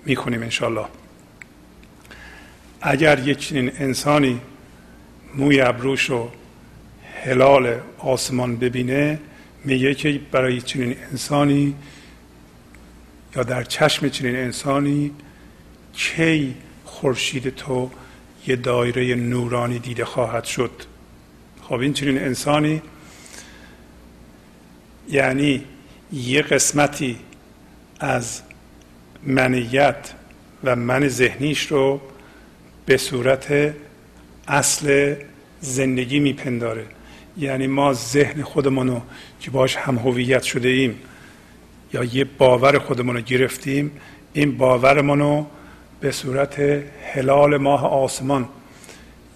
می‌کنیم 0.06 0.42
انشالله 0.42 0.86
اگر 2.80 3.18
یک 3.18 3.38
چنین 3.38 3.72
انسانی 3.78 4.40
موی 5.34 5.60
ابروش 5.60 6.10
رو 6.10 6.30
هلال 7.24 7.80
آسمان 7.98 8.56
ببینه 8.56 9.18
میگه 9.64 9.94
که 9.94 10.20
برای 10.32 10.60
چنین 10.60 10.96
انسانی 11.10 11.74
یا 13.36 13.42
در 13.42 13.64
چشم 13.64 14.08
چنین 14.08 14.36
انسانی 14.36 15.10
کی 15.92 16.54
خورشید 16.84 17.54
تو 17.54 17.90
یه 18.46 18.56
دایره 18.56 19.14
نورانی 19.14 19.78
دیده 19.78 20.04
خواهد 20.04 20.44
شد؟ 20.44 20.70
خب 21.70 21.80
این 21.80 21.92
چنین 21.92 22.18
انسانی 22.18 22.82
یعنی 25.08 25.64
یه 26.12 26.42
قسمتی 26.42 27.18
از 28.00 28.40
منیت 29.26 30.12
و 30.64 30.76
من 30.76 31.08
ذهنیش 31.08 31.66
رو 31.66 32.00
به 32.86 32.96
صورت 32.96 33.74
اصل 34.48 35.14
زندگی 35.60 36.20
میپنداره. 36.20 36.86
یعنی 37.38 37.66
ما 37.66 37.92
ذهن 37.92 38.42
خودمون 38.42 39.02
که 39.40 39.50
باش 39.50 39.76
هم 39.76 39.98
هویت 39.98 40.42
شده 40.42 40.68
ایم 40.68 40.98
یا 41.92 42.04
یه 42.04 42.24
باور 42.24 42.78
خودمون 42.78 43.16
رو 43.16 43.20
گرفتیم 43.20 43.90
این 44.32 44.56
باورمون 44.56 45.18
رو 45.18 45.46
به 46.00 46.10
صورت 46.10 46.58
هلال 47.14 47.56
ماه 47.56 47.86
آسمان 47.86 48.48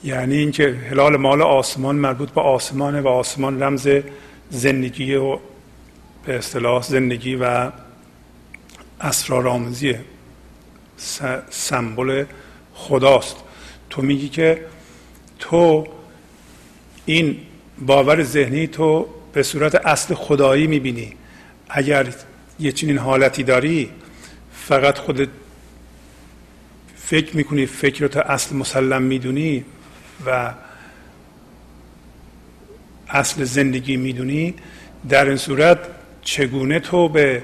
یعنی 0.05 0.37
اینکه 0.37 0.69
هلال 0.90 1.17
مال 1.17 1.43
آسمان 1.43 1.97
مربوط 1.97 2.31
به 2.31 2.40
آسمان 2.40 3.01
و 3.01 3.09
آسمان 3.09 3.62
رمز 3.62 3.88
زندگی 4.51 5.14
و 5.14 5.38
به 6.27 6.37
اصطلاح 6.37 6.83
زندگی 6.83 7.37
و 7.37 7.71
اسرارآمیزی 9.01 9.95
سمبل 11.51 12.25
خداست. 12.75 13.37
تو 13.90 14.03
میگی 14.03 14.29
که 14.29 14.64
تو 15.38 15.87
این 17.07 17.37
باور 17.87 18.23
ذهنی 18.23 18.67
تو 18.67 19.07
به 19.33 19.43
صورت 19.43 19.75
اصل 19.75 20.14
خدایی 20.14 20.67
می‌بینی. 20.67 21.12
اگر 21.69 22.07
یه 22.61 22.73
چنین 22.73 22.99
حالتی 22.99 23.43
داری 23.43 23.90
فقط 24.53 24.99
خودت 24.99 25.29
فکر 26.97 27.37
می‌کنی 27.37 27.67
فکر 27.67 28.03
رو 28.03 28.09
تا 28.09 28.21
اصل 28.21 28.57
مسلم 28.57 29.03
می‌دونی 29.03 29.64
و 30.27 30.55
اصل 33.09 33.44
زندگی 33.44 33.96
می‌دونی 33.96 34.55
در 35.09 35.24
این 35.29 35.37
صورت 35.37 35.79
چگونه 36.22 36.81
تو 36.81 37.09
به 37.09 37.42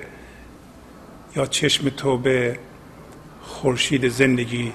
یا 1.37 1.47
چشم 1.47 1.89
تو 1.89 2.19
به 2.19 2.59
خورشید 3.43 4.09
زندگی 4.09 4.73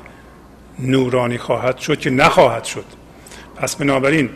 نورانی 0.79 1.37
خواهد 1.37 1.77
شد 1.77 1.99
که 1.99 2.09
نخواهد 2.09 2.63
شد؟ 2.63 2.85
پس 3.55 3.75
بنابراین 3.75 4.29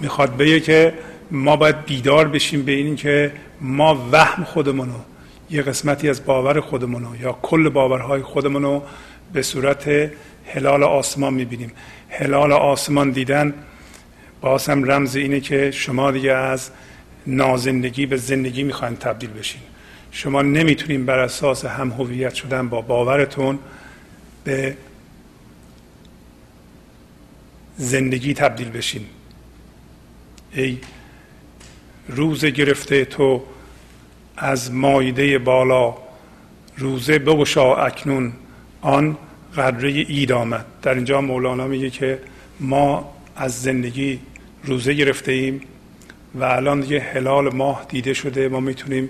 می‌خواد 0.00 0.36
بگه 0.36 0.60
که 0.60 0.94
ما 1.30 1.56
باید 1.56 1.84
بیدار 1.84 2.28
بشیم 2.28 2.62
به 2.62 2.72
این 2.72 2.96
که 2.96 3.32
ما 3.60 4.08
وهم 4.12 4.44
خودمونو 4.44 4.98
یه 5.50 5.62
قسمتی 5.62 6.08
از 6.08 6.24
باور 6.24 6.60
خودمونو 6.60 7.16
یا 7.16 7.38
کل 7.42 7.68
باورهای 7.68 8.22
خودمونو 8.22 8.82
به 9.32 9.42
صورت 9.42 10.10
هلال 10.46 10.82
آسمان 10.82 11.34
می‌بینیم. 11.34 11.72
هلال 12.10 12.52
آسمان 12.52 13.10
دیدن 13.10 13.54
باز 14.40 14.68
هم 14.68 14.90
رمز 14.90 15.16
اینه 15.16 15.40
که 15.40 15.70
شما 15.70 16.10
دیگه 16.10 16.32
از 16.32 16.70
نازندگی 17.26 18.06
به 18.06 18.16
زندگی 18.16 18.62
می‌خواین 18.62 18.96
تبدیل 18.96 19.30
بشین. 19.30 19.60
شما 20.10 20.42
نمی‌تونین 20.42 21.06
بر 21.06 21.18
اساس 21.18 21.64
هم 21.64 21.90
هویت 21.90 22.34
شدن 22.34 22.68
با 22.68 22.80
باورتون 22.80 23.58
به 24.44 24.76
زندگی 27.76 28.34
تبدیل 28.34 28.70
بشین. 28.70 29.06
ای 30.52 30.78
روزه 32.08 32.50
گرفته 32.50 33.04
تو 33.04 33.42
از 34.36 34.72
مایده 34.72 35.38
بالا 35.38 35.94
روزه 36.76 37.18
بگشا 37.18 37.74
اکنون. 37.74 38.32
آن 38.80 39.16
قدره 39.56 39.88
اید 39.90 40.32
آمد. 40.32 40.66
در 40.82 40.94
اینجا 40.94 41.20
مولانا 41.20 41.66
میگه 41.66 41.90
که 41.90 42.18
ما 42.60 43.14
از 43.36 43.62
زندگی 43.62 44.18
روزه 44.64 44.94
گرفته 44.94 45.32
ایم 45.32 45.60
و 46.34 46.44
الان 46.44 46.80
دیگه 46.80 47.00
هلال 47.00 47.54
ماه 47.54 47.86
دیده 47.88 48.14
شده. 48.14 48.48
ما 48.48 48.60
می‌تونیم 48.60 49.08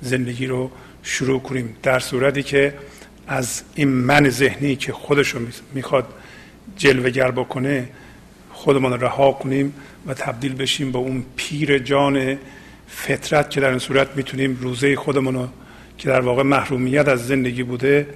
زندگی 0.00 0.46
رو 0.46 0.70
شروع 1.02 1.40
کنیم. 1.40 1.76
در 1.82 1.98
صورتی 1.98 2.42
که 2.42 2.74
از 3.26 3.62
این 3.74 3.88
من 3.88 4.28
ذهنی 4.28 4.76
که 4.76 4.92
خودش 4.92 5.28
رو 5.28 5.40
می‌خواد 5.74 6.06
جلوگر 6.76 7.30
بکنه 7.30 7.88
خودمان 8.52 9.00
رها 9.00 9.32
کنیم 9.32 9.74
و 10.06 10.14
تبدیل 10.14 10.54
بشیم 10.54 10.92
به 10.92 10.98
اون 10.98 11.24
پیر 11.36 11.78
جان 11.78 12.38
فطرت 12.88 13.50
که 13.50 13.60
در 13.60 13.68
این 13.68 13.78
صورت 13.78 14.16
می‌تونیم 14.16 14.58
روزه 14.60 14.96
خودمون 14.96 15.34
رو 15.34 15.48
که 15.98 16.08
در 16.08 16.20
واقع 16.20 16.42
محرومیت 16.42 17.08
از 17.08 17.26
زندگی 17.26 17.62
بوده 17.62 18.06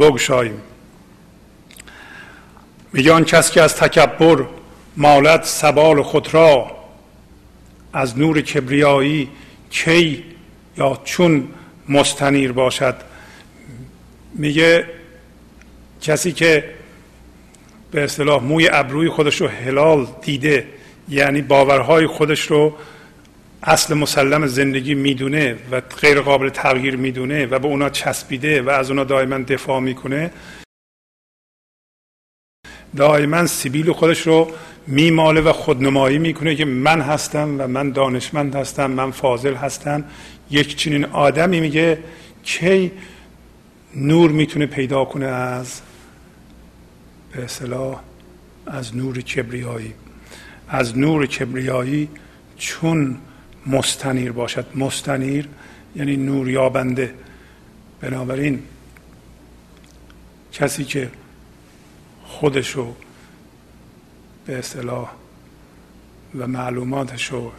بگشاییم. 0.00 0.60
میگه 2.98 3.12
آن 3.12 3.24
کس 3.24 3.50
که 3.50 3.62
از 3.62 3.76
تکبر 3.76 4.44
مالت 4.96 5.44
سبال 5.44 6.02
خود 6.02 6.34
را 6.34 6.70
از 7.92 8.18
نور 8.18 8.40
کبریایی 8.40 9.28
کی 9.70 10.24
یا 10.76 11.00
چون 11.04 11.48
مستنیر 11.88 12.52
باشد؟ 12.52 12.94
میگه 14.34 14.84
کسی 16.00 16.32
که 16.32 16.64
به 17.90 18.04
اصطلاح 18.04 18.42
موی 18.42 18.68
ابروی 18.72 19.08
خودش 19.08 19.40
رو 19.40 19.48
هلال 19.48 20.06
دیده 20.22 20.66
یعنی 21.08 21.42
باورهای 21.42 22.06
خودش 22.06 22.40
رو 22.40 22.74
اصل 23.62 23.94
مسلم 23.94 24.46
زندگی 24.46 24.94
می‌دونه 24.94 25.56
و 25.70 25.80
غیر 25.80 26.20
قابل 26.20 26.48
تغییر 26.48 26.96
می‌دونه 26.96 27.46
و 27.46 27.58
به 27.58 27.66
اونا 27.66 27.90
چسبیده 27.90 28.62
و 28.62 28.68
از 28.68 28.90
اونا 28.90 29.04
دائما 29.04 29.38
دفاع 29.38 29.80
می‌کنه 29.80 30.30
دائما 32.96 33.46
سیبیل 33.46 33.92
خودش 33.92 34.20
رو 34.20 34.50
میماله 34.86 35.40
و 35.40 35.52
خودنمایی 35.52 36.18
می‌کنه 36.18 36.54
که 36.54 36.64
من 36.64 37.00
هستم 37.00 37.60
و 37.60 37.68
من 37.68 37.90
دانشمند 37.90 38.54
هستم 38.54 38.90
من 38.90 39.10
فاضل 39.10 39.54
هستم. 39.54 40.04
یک 40.50 40.76
چنین 40.76 41.04
آدمی 41.04 41.60
میگه 41.60 41.98
کی 42.42 42.92
نور 43.94 44.30
می‌تونه 44.30 44.66
پیدا 44.66 45.04
کنه 45.04 45.26
از 45.26 45.80
به 47.32 47.44
اصطلاح 47.44 48.00
از 48.66 48.96
نور 48.96 49.20
کبریایی. 49.20 49.94
از 50.68 50.98
نور 50.98 51.26
کبریایی 51.26 52.08
چون 52.56 53.16
مستنیر 53.66 54.32
باشد. 54.32 54.66
مستنیر 54.74 55.48
یعنی 55.96 56.16
نور 56.16 56.50
یابنده 56.50 57.14
بنابراین 58.00 58.62
کسی 60.52 60.84
که 60.84 61.10
خودشو 62.28 62.94
به 64.46 64.58
اصطلاح 64.58 65.10
و 66.38 66.46
معلوماتشو 66.46 67.52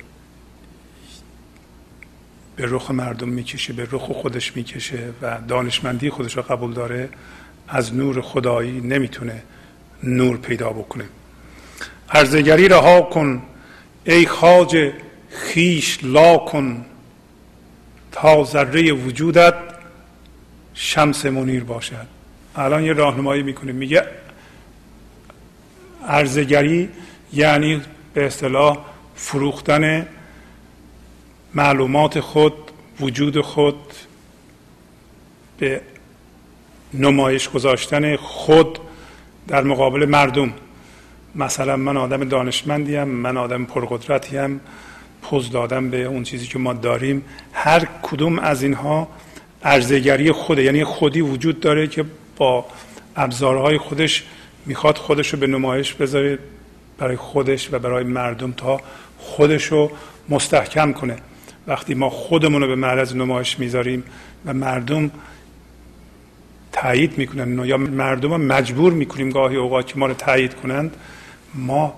به 2.56 2.66
رخ 2.68 2.92
مردم 2.92 3.30
می‌کشه 3.30 3.74
به 3.74 3.88
رخ 3.92 4.02
خودش 4.02 4.56
می‌کشه 4.56 5.10
و 5.22 5.38
دانشمندی 5.48 6.10
خودش 6.10 6.38
رو 6.38 6.44
قبول 6.44 6.74
داره 6.74 7.10
از 7.68 7.96
نور 7.96 8.22
خدایی 8.22 8.82
نمی‌تونه 8.82 9.44
نور 10.04 10.38
پیدا 10.38 10.70
بکنه. 10.70 11.06
ارزگری 12.10 12.68
رها 12.68 13.02
کن 13.02 13.42
ای 14.04 14.26
خاج 14.26 14.92
خیش 15.30 16.00
لا 16.04 16.38
کن 16.38 16.86
تا 18.12 18.44
ذره 18.44 18.92
وجودت 18.92 19.54
شمس 20.74 21.26
منیر 21.26 21.64
باشد. 21.64 22.08
الان 22.56 22.84
یه 22.84 22.94
راهنمایی 22.94 23.44
می‌کنه 23.44 23.72
میگه 23.72 24.08
ارزگری 26.08 26.90
یعنی 27.34 27.82
به 28.14 28.26
اصطلاح 28.26 28.78
فروختن 29.16 30.08
معلومات 31.54 32.20
خود 32.20 32.54
وجود 33.00 33.42
خود 33.42 33.94
به 35.58 35.82
نمایش 36.94 37.50
گذاشتن 37.50 38.16
خود 38.16 38.80
در 39.48 39.64
مقابل 39.64 40.06
مردم. 40.06 40.54
مثلا 41.36 41.76
من 41.76 41.98
آدم 41.98 42.30
دانشمندیم 42.30 43.04
من 43.04 43.38
آدم 43.38 43.66
پرقدرتیم 43.66 44.60
پوز 45.22 45.52
دادم 45.52 45.90
به 45.90 46.04
اون 46.04 46.24
چیزی 46.24 46.48
که 46.48 46.60
ما 46.60 46.74
داریم. 46.74 47.26
هر 47.54 47.88
کدوم 48.02 48.40
از 48.40 48.64
اینها 48.64 49.08
ارزگری 49.64 50.32
خوده 50.32 50.64
یعنی 50.64 50.84
خودی 50.84 51.22
وجود 51.22 51.60
داره 51.60 51.88
که 51.88 52.06
با 52.38 52.66
ابزارهای 53.16 53.78
خودش 53.78 54.24
می‌خواد 54.66 54.98
خودش 54.98 55.34
رو 55.34 55.40
به 55.40 55.48
نمایش 55.48 55.94
بذاره 55.94 56.40
برای 56.98 57.16
خودش 57.16 57.74
و 57.74 57.80
برای 57.80 58.04
مردم 58.04 58.52
تا 58.52 58.82
خودش 59.18 59.66
رو 59.66 59.92
مستحکم 60.30 60.94
کنه. 60.94 61.16
وقتی 61.68 61.94
ما 61.94 62.10
خودمون 62.10 62.62
رو 62.62 62.68
به 62.68 62.76
معرض 62.76 63.16
نمایش 63.16 63.60
می‌ذاریم 63.60 64.04
و 64.46 64.54
مردم 64.54 65.12
تایید 66.72 67.18
می‌کنن 67.18 67.66
یا 67.66 67.78
مردم 67.78 68.32
رو 68.32 68.38
مجبور 68.38 68.94
می‌کنیم 68.94 69.30
گاهی 69.30 69.56
اوقات 69.56 69.88
که 69.88 70.00
ما 70.00 70.06
رو 70.06 70.14
تایید 70.14 70.54
کنند 70.54 70.96
ما 71.54 71.94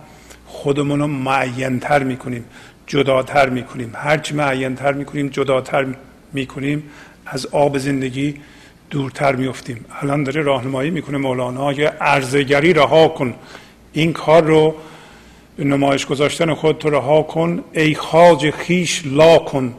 خودمون 0.45 0.99
رو 0.99 1.07
معینتر 1.07 2.03
می‌کنیم 2.03 2.45
جداتر 2.87 3.49
می‌کنیم. 3.49 3.91
هرچی 3.95 4.33
معینتر 4.33 4.93
می‌کنیم 4.93 5.27
جداتر 5.27 5.87
می‌کنیم 6.33 6.83
از 7.25 7.45
آب 7.45 7.77
زندگی 7.77 8.35
دورتر 8.91 9.35
میفتیم 9.35 9.85
الان 10.01 10.23
داره 10.23 10.41
راهنمایی 10.41 10.91
می‌کنه 10.91 11.17
مولانا. 11.17 11.73
یه 11.73 11.91
ارزگری 12.01 12.73
رها 12.73 13.07
کن. 13.07 13.33
این 13.93 14.13
کار 14.13 14.43
رو 14.43 14.75
به 15.57 15.63
نمایش 15.63 16.05
گذاشتن 16.05 16.53
خود 16.53 16.77
تو 16.77 16.89
رها 16.89 17.23
کن. 17.23 17.63
ای 17.71 17.95
خاج 17.95 18.51
خیش 18.51 19.01
لا 19.05 19.37
کن. 19.37 19.73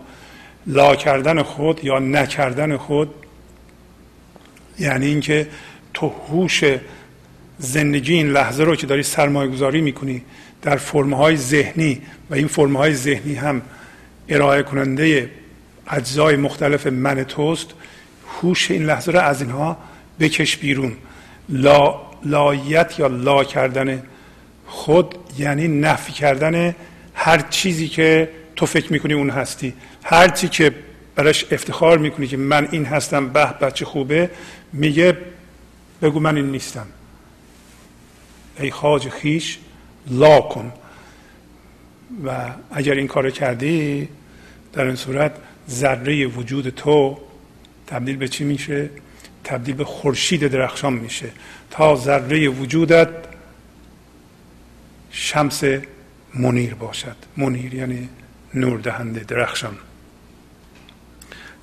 لا 0.67 0.97
کردن 0.97 1.43
خود 1.43 1.85
یا 1.85 1.99
نکردن 1.99 2.77
خود. 2.77 3.09
یعنی 4.79 5.07
اینکه 5.07 5.49
تو 5.95 6.13
هوش 6.29 6.65
زندگی 7.59 8.15
این 8.15 8.31
لحظه 8.31 8.65
رو 8.65 8.77
که 8.77 8.87
داری 8.87 9.03
سرمایه 9.03 9.51
گذاری 9.51 9.81
می‌کنی 9.81 10.23
در 10.63 10.77
فرمهای 10.77 11.37
ذهنی 11.37 12.03
و 12.31 12.35
این 12.35 12.47
فرمهای 12.47 12.95
ذهنی 12.95 13.35
هم 13.35 13.63
ارائه 14.29 14.63
کننده 14.63 15.31
اجزای 15.89 16.37
مختلف 16.37 16.87
من 16.87 17.25
توست. 17.25 17.67
هوش 18.41 18.71
این 18.71 18.87
لحظه 18.87 19.13
رو 19.13 19.19
از 19.19 19.43
اینها 19.43 19.79
بکش 20.21 20.57
بیرون. 20.57 20.97
لا 21.49 22.01
لایت 22.25 22.99
یا 22.99 23.07
لا 23.07 23.45
کردن 23.45 24.03
خود 24.67 25.15
یعنی 25.39 25.69
نفی 25.69 26.13
کردن 26.13 26.75
هر 27.15 27.39
چیزی 27.39 27.89
که 27.89 28.31
تو 28.57 28.67
فکر 28.67 28.93
می‌کنی 28.93 29.15
اون 29.15 29.31
هستی. 29.31 29.75
هر 30.03 30.29
چی 30.29 30.49
که 30.49 30.75
براش 31.15 31.47
افتخار 31.51 31.99
می‌کنی 31.99 32.27
که 32.27 32.37
من 32.37 32.69
این 32.71 32.85
هستم 32.85 33.29
به 33.29 33.47
بچه 33.47 33.85
خوبه 33.85 34.31
میگه 34.73 35.19
بگو 36.03 36.21
من 36.21 36.37
این 36.37 36.51
نیستم. 36.51 36.87
ای 38.59 38.71
خاج 38.71 39.09
خیش 39.09 39.59
لا 40.11 40.41
کن. 40.41 40.73
و 42.25 42.51
اگر 42.71 42.95
این 42.95 43.07
کار 43.07 43.31
کردی 43.31 44.09
در 44.73 44.85
این 44.85 44.97
صورت 44.97 45.33
ذره 45.71 46.27
وجود 46.27 46.69
تو 46.69 47.19
تبدیل 47.93 48.17
به 48.17 48.29
چی 48.29 48.45
میشه؟ 48.45 48.91
تبدیل 49.45 49.75
به 49.75 49.85
خورشید 49.85 50.49
درخشان 50.49 50.93
میشه. 50.93 51.31
تا 51.71 51.97
ذره 51.97 52.49
وجودت 52.49 53.09
شمس 55.11 55.63
منیر 56.35 56.75
باشد. 56.75 57.17
منیر 57.37 57.75
یعنی 57.75 58.09
نور 58.55 58.81
دهنده 58.81 59.21
درخشان. 59.21 59.75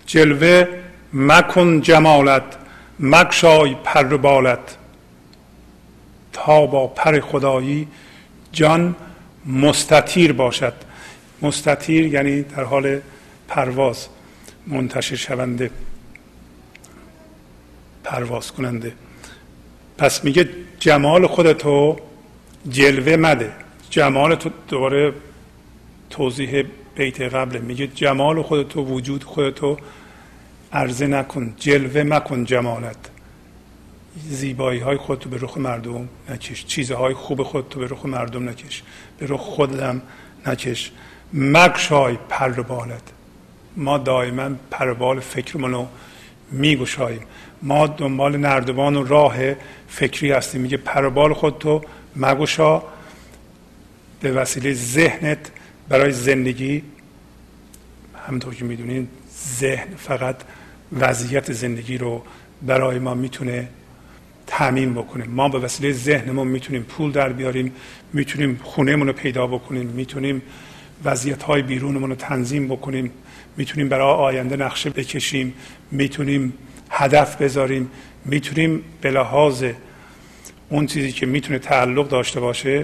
جلوه 0.05 0.67
مکن 1.13 1.81
جمالت 1.81 2.43
مکشای 2.99 3.75
پر 3.83 4.17
بالت. 4.17 4.77
تا 6.33 6.65
با 6.65 6.87
پر 6.87 7.19
خدایی 7.19 7.87
جان 8.51 8.95
مستطیر 9.45 10.33
باشد. 10.33 10.73
مستطیر 11.41 12.05
یعنی 12.05 12.41
در 12.41 12.63
حال 12.63 13.01
پرواز 13.47 14.07
منتشر 14.67 15.15
شونده. 15.15 15.71
پرواز 18.03 18.51
کننده 18.51 18.93
پس 19.97 20.23
میگه 20.23 20.49
جمال 20.79 21.27
خودتو 21.27 21.97
جلوه 22.69 23.15
مده. 23.15 23.51
جمال 23.89 24.35
تو 24.35 24.49
دوباره 24.67 25.13
توضیح 26.09 26.63
بیت 26.95 27.21
قبل 27.21 27.57
میگه 27.57 27.87
جمال 27.87 28.41
خودتو 28.41 28.85
وجود 28.85 29.23
خودتو 29.23 29.77
عرضه 30.73 31.07
نکن 31.07 31.53
جلوه 31.57 32.03
مکن 32.03 32.43
جمالت. 32.43 33.09
زیبایی 34.29 34.79
های 34.79 34.97
خودتو 34.97 35.29
به 35.29 35.37
رخ 35.41 35.57
مردم 35.57 36.09
نکش. 36.29 36.65
چیزهای 36.65 37.13
خوب 37.13 37.43
خودتو 37.43 37.79
به 37.79 37.87
رخ 37.87 38.05
مردم 38.05 38.49
نکش. 38.49 38.83
به 39.17 39.25
رخ 39.29 39.39
خودم 39.39 40.01
نکش. 40.47 40.91
مکشای 41.33 42.17
پر 42.29 42.49
بالت 42.49 43.03
ما 43.77 43.97
دائما 43.97 44.49
پربال 44.71 45.19
فکرمون 45.19 45.71
رو 45.71 45.87
میگشاییم. 46.51 47.21
ما 47.61 47.87
دنبال 47.87 48.37
نردبان 48.37 48.95
و 48.95 49.03
راه 49.03 49.35
فکری 49.87 50.31
هستیم. 50.31 50.61
میگه 50.61 50.77
پربال 50.77 51.33
خودتو 51.33 51.81
مگشا 52.15 52.83
به 54.21 54.31
وسیله 54.31 54.73
ذهنت 54.73 55.51
برای 55.89 56.11
زندگی. 56.11 56.83
همونطور 58.27 58.55
که 58.55 58.65
می‌دونین 58.65 59.07
ذهن 59.59 59.95
فقط 59.97 60.35
وضعیت 60.99 61.53
زندگی 61.53 61.97
رو 61.97 62.23
برای 62.61 62.99
ما 62.99 63.13
می‌تونه 63.13 63.67
تعمین 64.47 64.93
بکنه. 64.93 65.25
ما 65.25 65.49
به 65.49 65.59
وسیله 65.59 65.91
ذهنمون 65.91 66.47
می‌تونیم 66.47 66.83
پول 66.83 67.11
در 67.11 67.29
بیاریم 67.29 67.71
می‌تونیم 68.13 68.59
خونهمون 68.63 69.07
رو 69.07 69.13
پیدا 69.13 69.47
بکنیم 69.47 69.87
می‌تونیم 69.87 70.41
وضعیت 71.03 71.43
های 71.43 71.61
بیرونمون 71.61 72.09
رو 72.09 72.15
تنظیم 72.15 72.67
بکنیم 72.67 73.11
می‌تونیم 73.57 73.89
برای 73.89 74.13
آینده 74.13 74.55
نقشه 74.55 74.89
بکشیم 74.89 75.53
می‌تونیم 75.91 76.53
هدف 76.89 77.41
بذاریم 77.41 77.91
می‌تونیم 78.25 78.83
به 79.01 79.11
لحاظ 79.11 79.63
اون 80.69 80.85
چیزی 80.85 81.11
که 81.11 81.25
می‌تونه 81.25 81.59
تعلق 81.59 82.07
داشته 82.07 82.39
باشه 82.39 82.79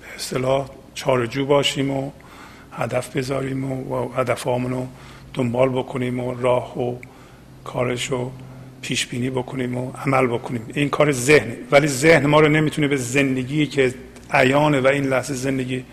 به 0.00 0.06
اصطلاح 0.16 0.70
چارجو 0.94 1.46
باشیم 1.46 1.90
و 1.90 2.10
هدف 2.72 3.16
بذاریم 3.16 3.72
و 3.72 4.12
هدف 4.12 4.42
رو 4.42 4.86
دنبال 5.34 5.68
بکنیم 5.68 6.20
و 6.20 6.34
راه 6.34 6.78
و 6.78 6.96
کارش 7.64 8.06
رو 8.06 8.32
پیش 8.82 9.06
بینی 9.06 9.30
بکنیم 9.30 9.76
و 9.76 9.92
عمل 10.06 10.26
بکنیم. 10.26 10.66
این 10.74 10.88
کار 10.88 11.12
ذهن 11.12 11.52
ولی 11.70 11.86
ذهن 11.86 12.26
ما 12.26 12.40
رو 12.40 12.48
نمی‌تونه 12.48 12.88
به 12.88 12.96
زندگی 12.96 13.66
که 13.66 13.94
عیانه 14.30 14.80
و 14.80 14.86
این 14.86 15.04
لحظه 15.04 15.34
زندگی 15.34 15.84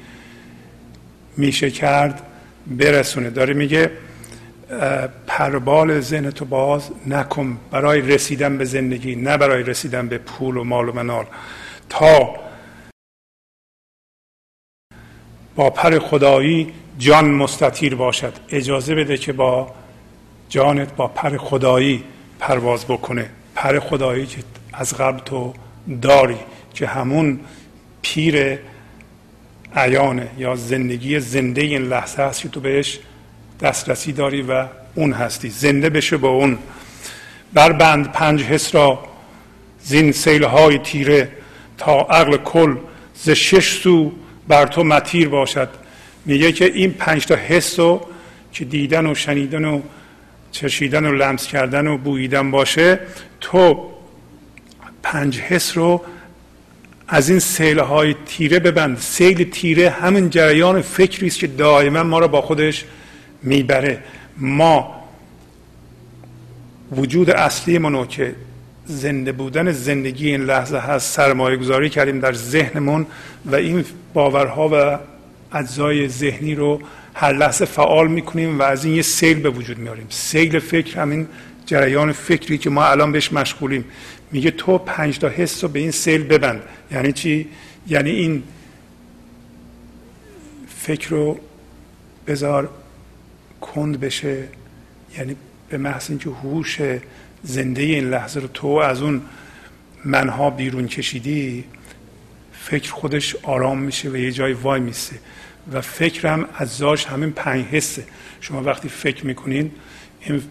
میشه 1.38 1.72
کرد 1.72 2.22
برسونه. 2.68 3.30
داره 3.30 3.54
میگه 3.54 3.91
پربال 5.28 5.99
ذهن 5.99 6.32
تو 6.32 6.45
باز 6.45 6.89
نکن 7.07 7.57
برای 7.72 8.01
رسیدن 8.01 8.57
به 8.57 8.65
زندگی 8.65 9.15
نه 9.15 9.38
برای 9.38 9.63
رسیدن 9.63 10.07
به 10.07 10.17
پول 10.17 10.57
و 10.57 10.63
مال 10.63 10.89
و 10.89 10.93
منال. 10.93 11.26
تا 11.89 12.36
با 15.55 15.69
پر 15.69 15.99
خدایی 15.99 16.74
جان 16.97 17.32
مستطیر 17.32 17.95
باشد. 17.95 18.34
اجازه 18.49 18.95
بده 18.95 19.17
که 19.17 19.34
با 19.34 19.72
جانت 20.49 20.95
با 20.95 21.07
پر 21.07 21.38
خدایی 21.38 22.03
پرواز 22.39 22.86
بکنه. 22.86 23.30
پر 23.55 23.80
خدایی 23.80 24.26
که 24.26 24.43
از 24.74 24.93
قبل 24.93 25.19
تو 25.19 25.53
داری 26.01 26.38
که 26.74 26.88
همون 26.88 27.39
پیر 28.01 28.59
عیانه 29.76 30.28
یا 30.38 30.55
زندگی 30.55 31.19
زنده 31.19 31.61
این 31.61 31.82
لحظه 31.82 32.24
هست 32.24 32.41
که 32.41 32.49
تو 32.49 32.59
بهش 32.59 32.99
دسترسی 33.62 34.12
داری 34.12 34.41
و 34.41 34.66
اون 34.95 35.14
هستی. 35.14 35.49
زنده 35.49 35.89
بشه 35.89 36.18
با 36.18 36.30
اون. 36.30 36.57
بند 37.53 38.12
پنج 38.12 38.43
حس 38.43 38.76
را 38.76 38.99
زین 39.84 40.12
سیل 40.12 40.43
های 40.43 40.78
تیره 40.78 41.32
تا 41.78 42.01
عقل 42.01 42.38
کل 42.38 42.76
ز 43.16 43.30
شش 43.30 43.82
سو 43.82 44.12
بر 44.47 44.68
تو 44.68 44.84
متیر 44.84 45.30
باشد. 45.30 45.70
میگه 46.26 46.51
که 46.51 46.66
این 46.66 46.91
پنج 46.91 47.26
تا 47.26 47.36
حس 47.36 47.80
رو 47.80 48.07
که 48.53 48.66
دیدن 48.66 49.05
و 49.05 49.16
شنیدن 49.16 49.66
و 49.66 49.82
چشیدن 50.51 51.05
و 51.05 51.12
لمس 51.12 51.47
کردن 51.47 51.88
و 51.88 51.97
بوییدن 51.97 52.51
باشه 52.51 52.99
تو 53.41 53.91
پنج 55.03 55.39
حس 55.39 55.78
رو 55.78 56.01
از 57.07 57.30
این 57.30 57.39
سیل 57.39 57.80
های 57.80 58.16
تیره 58.26 58.59
ببند. 58.59 58.97
سیل 58.97 59.49
تیره 59.49 59.89
همین 59.89 60.30
جریان 60.30 60.82
فکری 60.82 61.28
است 61.28 61.39
که 61.39 61.47
دائما 61.47 62.03
ما 62.03 62.20
رو 62.20 62.28
با 62.28 62.41
خودش 62.41 62.86
می‌بره. 63.44 64.04
ما 64.38 65.02
وجود 66.92 67.30
اصلی 67.30 67.78
منو 67.78 68.06
که 68.06 68.36
زنده 68.86 69.32
بودن 69.32 69.72
زندگی 69.72 70.30
این 70.30 70.42
لحظه 70.42 70.78
هست 70.78 71.16
سرمایه 71.16 71.58
گذاری 71.58 71.89
کردیم 71.89 72.20
در 72.20 72.34
ذهنمون 72.34 73.06
و 73.46 73.56
این 73.56 73.86
باورها 74.14 74.70
و 74.74 75.00
اجزای 75.58 76.08
ذهنی 76.08 76.56
رو 76.56 76.82
هر 77.14 77.34
لحظه 77.34 77.66
فعال 77.66 78.08
می‌کنیم 78.08 78.60
و 78.60 78.62
از 78.62 78.86
این 78.86 78.96
یه 78.96 79.02
سیل 79.02 79.39
به 79.39 79.50
وجود 79.50 79.78
میاریم 79.78 80.06
سیل 80.10 80.60
فکر 80.60 81.00
همین 81.00 81.28
جریان 81.66 82.12
فکری 82.12 82.58
که 82.58 82.70
ما 82.70 82.86
الان 82.86 83.12
بهش 83.12 83.34
مشغولیم. 83.34 83.86
میگه 84.32 84.52
تو 84.52 84.78
پنج 84.78 85.20
تا 85.20 85.30
حس 85.30 85.64
رو 85.64 85.70
به 85.70 85.80
این 85.80 85.92
سیل 85.92 86.24
ببند. 86.24 86.62
یعنی 86.92 87.12
چی؟ 87.12 87.48
یعنی 87.88 88.10
این 88.10 88.44
فکر 90.78 91.10
رو 91.10 91.39
بذار 92.28 92.70
کند 93.62 93.99
بشه 93.99 94.47
یعنی 95.18 95.36
به 95.70 95.78
محض 95.78 96.09
اینکه 96.09 96.30
هوش 96.30 96.78
زنده 97.43 97.82
این 97.82 98.09
لحظه 98.09 98.39
رو 98.39 98.47
تو 98.47 98.68
از 98.68 99.01
اون 99.01 99.22
منها 100.05 100.49
بیرون 100.49 100.88
کشیدی 100.88 101.64
فکر 102.53 102.91
خودش 102.91 103.36
آرام 103.43 103.78
میشه 103.80 104.09
و 104.09 104.18
یه 104.18 104.32
جای 104.32 104.53
وای 104.53 104.82
میسه 104.82 105.16
و 105.74 105.82
فکرم 105.82 106.49
از 106.55 106.70
زاش 106.70 107.05
همین 107.05 107.32
پنج 107.32 107.66
حسه. 107.66 108.03
شما 108.41 108.64
وقتی 108.64 108.89
فکر 108.89 109.26
می‌کنین 109.26 109.72
این 110.20 110.43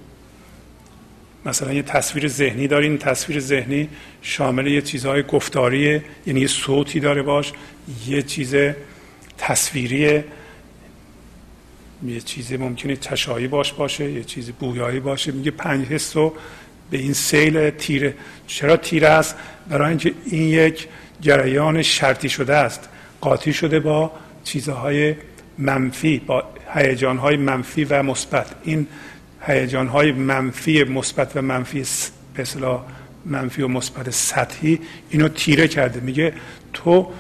مثلا 1.47 1.73
یه 1.73 1.83
تصویر 1.83 2.29
ذهنی 2.29 2.69
دارین 2.69 2.99
تصویر 2.99 3.41
ذهنی 3.41 3.89
شامل 4.23 4.67
یه 4.67 4.83
چیزهای 4.83 5.23
گفتاریه 5.23 6.05
یعنی 6.27 6.41
یه 6.41 6.47
صوتی 6.47 7.01
داره 7.01 7.23
باش 7.23 7.53
یه 8.07 8.23
چیز 8.23 8.55
تصویریه. 9.39 10.25
یه 12.07 12.21
چیزی 12.21 12.57
ممکنه 12.57 12.97
چشایی 12.97 13.49
باش 13.49 13.73
باشه 13.73 14.11
یه 14.11 14.25
چیزی 14.25 14.53
بویایی 14.53 15.01
باشه. 15.01 15.33
میگه 15.33 15.51
پنج 15.51 15.87
حس 15.87 16.17
رو 16.17 16.35
به 16.91 16.99
این 16.99 17.13
سیل 17.13 17.71
تیره. 17.71 18.15
چرا 18.47 18.77
تیره 18.77 19.09
است؟ 19.09 19.37
برای 19.69 19.89
اینکه 19.89 20.15
این 20.25 20.43
یک 20.43 20.89
جریان 21.21 21.83
شرطی 21.83 22.29
شده 22.29 22.55
است. 22.55 22.89
قاطی 23.21 23.53
شده 23.53 23.81
با 23.81 24.13
چیزهای 24.45 25.15
منفی 25.59 26.19
با 26.19 26.45
هیجانهای 26.75 27.37
منفی 27.37 27.85
و 27.85 28.03
مثبت. 28.03 28.47
این 28.65 28.87
هیجانهای 29.47 30.13
منفی 30.13 30.85
مثبت 30.85 31.37
و 31.37 31.43
منفی 31.43 31.85
به 32.35 32.45
منفی 33.25 33.63
و 33.63 33.69
مثبت 33.69 34.11
سطحی 34.11 34.81
اینو 35.11 35.29
تیره 35.29 35.69
کرده. 35.69 36.01
میگه 36.01 36.33
تو 36.73 37.13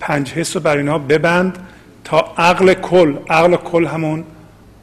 پنج 0.00 0.32
حس 0.32 0.56
رو 0.56 0.62
بر 0.62 0.76
اینها 0.76 0.98
ببند 0.98 1.67
تا 2.08 2.34
عقل 2.38 2.74
کل 2.74 3.16
عقل 3.30 3.56
کل 3.56 3.86
همون 3.86 4.24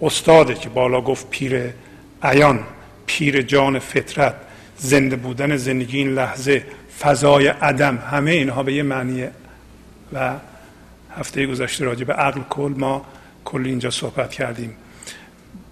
استاده 0.01 0.53
که 0.53 0.69
بالا 0.69 1.01
گفت 1.01 1.29
پیر 1.29 1.73
عیان 2.23 2.59
پیر 3.05 3.41
جان 3.41 3.79
فطرت 3.79 4.35
زنده 4.77 5.15
بودن 5.15 5.57
زندگی 5.57 5.97
این 5.97 6.13
لحظه 6.13 6.63
فضای 6.99 7.47
عدم 7.47 7.97
همه 7.97 8.31
اینها 8.31 8.63
به 8.63 8.73
یه 8.73 8.83
معنیه 8.83 9.31
و 10.13 10.33
هفته 11.17 11.45
گذشته 11.45 11.85
راجع 11.85 12.03
به 12.03 12.13
عقل 12.13 12.41
کل 12.49 12.73
ما 12.77 13.05
کل 13.45 13.65
اینجا 13.65 13.89
صحبت 13.89 14.31
کردیم. 14.31 14.73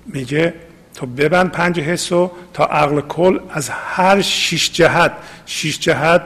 میگه 0.05 0.53
تو 0.95 1.05
ببند 1.05 1.51
پنج 1.51 1.79
حس 1.79 2.07
تا 2.53 2.65
عقل 2.65 3.01
کل 3.01 3.39
از 3.49 3.69
هر 3.69 4.21
شش 4.21 4.71
جهت 4.71 5.11
شش 5.45 5.79
جهت 5.79 6.25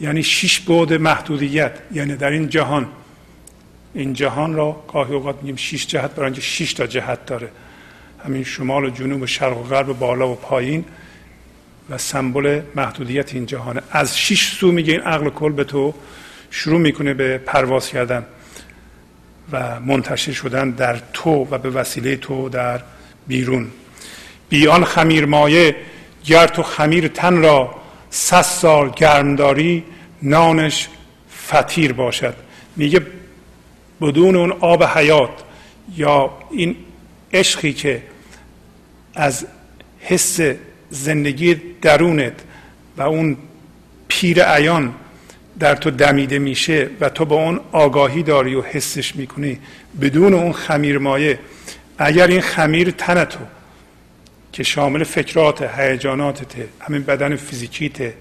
یعنی 0.00 0.22
شش 0.22 0.60
بعد 0.60 0.92
محدودیت 0.92 1.72
یعنی 1.92 2.16
در 2.16 2.30
این 2.30 2.48
جهان 2.48 2.88
این 3.94 4.12
جهان 4.12 4.54
را 4.54 4.84
گاهی 4.92 5.14
اوقات 5.14 5.36
میگیم 5.36 5.56
شش 5.56 5.86
جهت 5.86 6.10
برای 6.10 6.24
اینکه 6.24 6.40
شش 6.40 6.72
تا 6.72 6.86
جهت 6.86 7.26
داره. 7.26 7.48
همین 8.24 8.44
شمال 8.44 8.84
و 8.84 8.90
جنوب 8.90 9.22
و 9.22 9.26
شرق 9.26 9.58
و 9.58 9.62
غرب 9.62 9.98
بالا 9.98 10.28
و 10.28 10.34
پایین 10.34 10.84
و 11.90 11.98
سمبل 11.98 12.60
محدودیت 12.74 13.34
این 13.34 13.46
جهانه 13.46 13.82
از 13.90 14.18
شش 14.18 14.56
سو 14.56 14.72
میگه 14.72 14.92
این 14.92 15.02
عقل 15.02 15.30
کل 15.30 15.52
به 15.52 15.64
تو 15.64 15.94
شروع 16.50 16.80
می‌کنه 16.80 17.14
به 17.14 17.38
پرواز 17.38 17.88
کردن 17.88 18.26
و 19.52 19.80
منتشر 19.80 20.32
شدن 20.32 20.70
در 20.70 21.02
تو 21.12 21.30
و 21.50 21.58
به 21.58 21.70
وسیله 21.70 22.16
تو 22.16 22.48
در 22.48 22.80
بیرون. 23.26 23.70
بیان 24.48 24.84
خمیر 24.84 25.24
مایه 25.24 25.76
گر 26.24 26.46
تو 26.46 26.62
خمیر 26.62 27.08
تن 27.08 27.42
را 27.42 27.74
صد 28.10 28.42
سال 28.42 28.90
گرمداری 28.96 29.84
نانش 30.22 30.88
فتیر 31.46 31.92
باشد. 31.92 32.34
میگه 32.76 33.00
بدون 34.00 34.36
اون 34.36 34.52
آب 34.52 34.84
حیات 34.84 35.42
یا 35.96 36.30
این 36.50 36.76
عشقی 37.32 37.72
که 37.72 38.02
از 39.14 39.46
حس 40.00 40.40
زندگی 40.90 41.54
درونت 41.82 42.32
و 42.96 43.02
اون 43.02 43.36
پیر 44.08 44.42
عیان 44.42 44.94
در 45.58 45.74
تو 45.74 45.90
دمیده 45.90 46.38
میشه 46.38 46.90
و 47.00 47.08
تو 47.08 47.24
با 47.24 47.36
اون 47.36 47.60
آگاهی 47.72 48.22
داری 48.22 48.54
و 48.54 48.62
حسش 48.62 49.16
می‌کنی 49.16 49.58
بدون 50.00 50.34
اون 50.34 50.52
خمیر 50.52 50.98
مایه 50.98 51.38
اگر 51.98 52.26
این 52.26 52.40
خمیر 52.40 52.90
تن 52.90 53.24
تو 53.24 53.38
که 54.52 54.62
شامل 54.62 55.04
فکرات 55.04 55.62
هیجاناتته 55.62 56.68
همین 56.80 57.02
بدن 57.02 57.36
فیزیکیته 57.36 58.14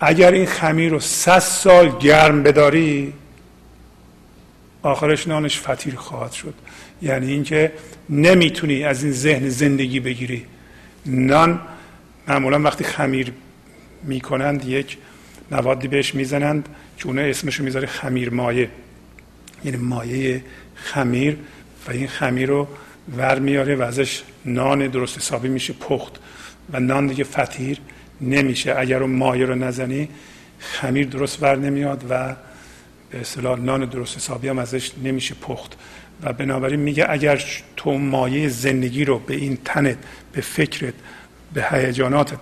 اگر 0.00 0.30
این 0.30 0.46
خمیر 0.46 0.90
رو 0.90 1.00
صد 1.00 1.38
سال 1.38 1.98
گرم 1.98 2.42
بداری 2.42 3.12
آخرش 4.82 5.28
نانش 5.28 5.60
فتیر 5.60 5.94
خواهد 5.94 6.32
شد. 6.32 6.54
یعنی 7.02 7.32
اینکه 7.32 7.72
نمی‌تونی 8.10 8.84
از 8.84 9.04
این 9.04 9.12
ذهن 9.12 9.48
زندگی 9.48 10.00
بگیری. 10.00 10.44
نان 11.06 11.60
معمولا 12.28 12.62
وقتی 12.62 12.84
خمیر 12.84 13.32
می‌کنند 14.02 14.64
یک 14.64 14.98
موادی 15.50 15.88
بهش 15.88 16.14
می‌زنند 16.14 16.68
که 16.98 17.06
اونه 17.06 17.22
اسمشو 17.22 17.64
می‌ذاره 17.64 17.86
خمیر 17.86 18.30
مایه. 18.30 18.70
یعنی 19.64 19.76
مایه 19.76 20.44
خمیر 20.74 21.36
و 21.88 21.90
این 21.90 22.08
خمیر 22.08 22.48
رو 22.48 22.68
ور 23.16 23.38
میاره 23.38 23.76
و 23.76 23.82
ازش 23.82 24.22
نان 24.44 24.86
درست 24.86 25.18
حسابی 25.18 25.48
میشه 25.48 25.72
پخت. 25.72 26.12
و 26.72 26.80
نان 26.80 27.06
دیگه 27.06 27.24
فتیر 27.24 27.78
نمیشه. 28.20 28.74
اگر 28.78 29.02
اون 29.02 29.10
مایه 29.10 29.46
رو 29.46 29.54
نزنی 29.54 30.08
خمیر 30.58 31.06
درست 31.06 31.42
ور 31.42 31.56
نمیاد 31.56 32.04
و 32.10 32.34
به 33.10 33.20
اصطلاح 33.20 33.60
نان 33.60 33.84
درست 33.84 34.16
حسابی 34.16 34.48
هم 34.48 34.58
ازش 34.58 34.92
نمیشه 35.04 35.34
پخت. 35.34 35.76
و 36.22 36.32
بنابراین 36.32 36.80
میگه 36.80 37.06
اگر 37.08 37.44
تو 37.76 37.92
مایه 37.92 38.48
زندگی 38.48 39.04
رو 39.04 39.18
به 39.18 39.34
این 39.34 39.58
تنت 39.64 39.98
به 40.32 40.40
فکرت 40.40 40.94
به 41.54 41.66
هیجاناتت 41.70 42.38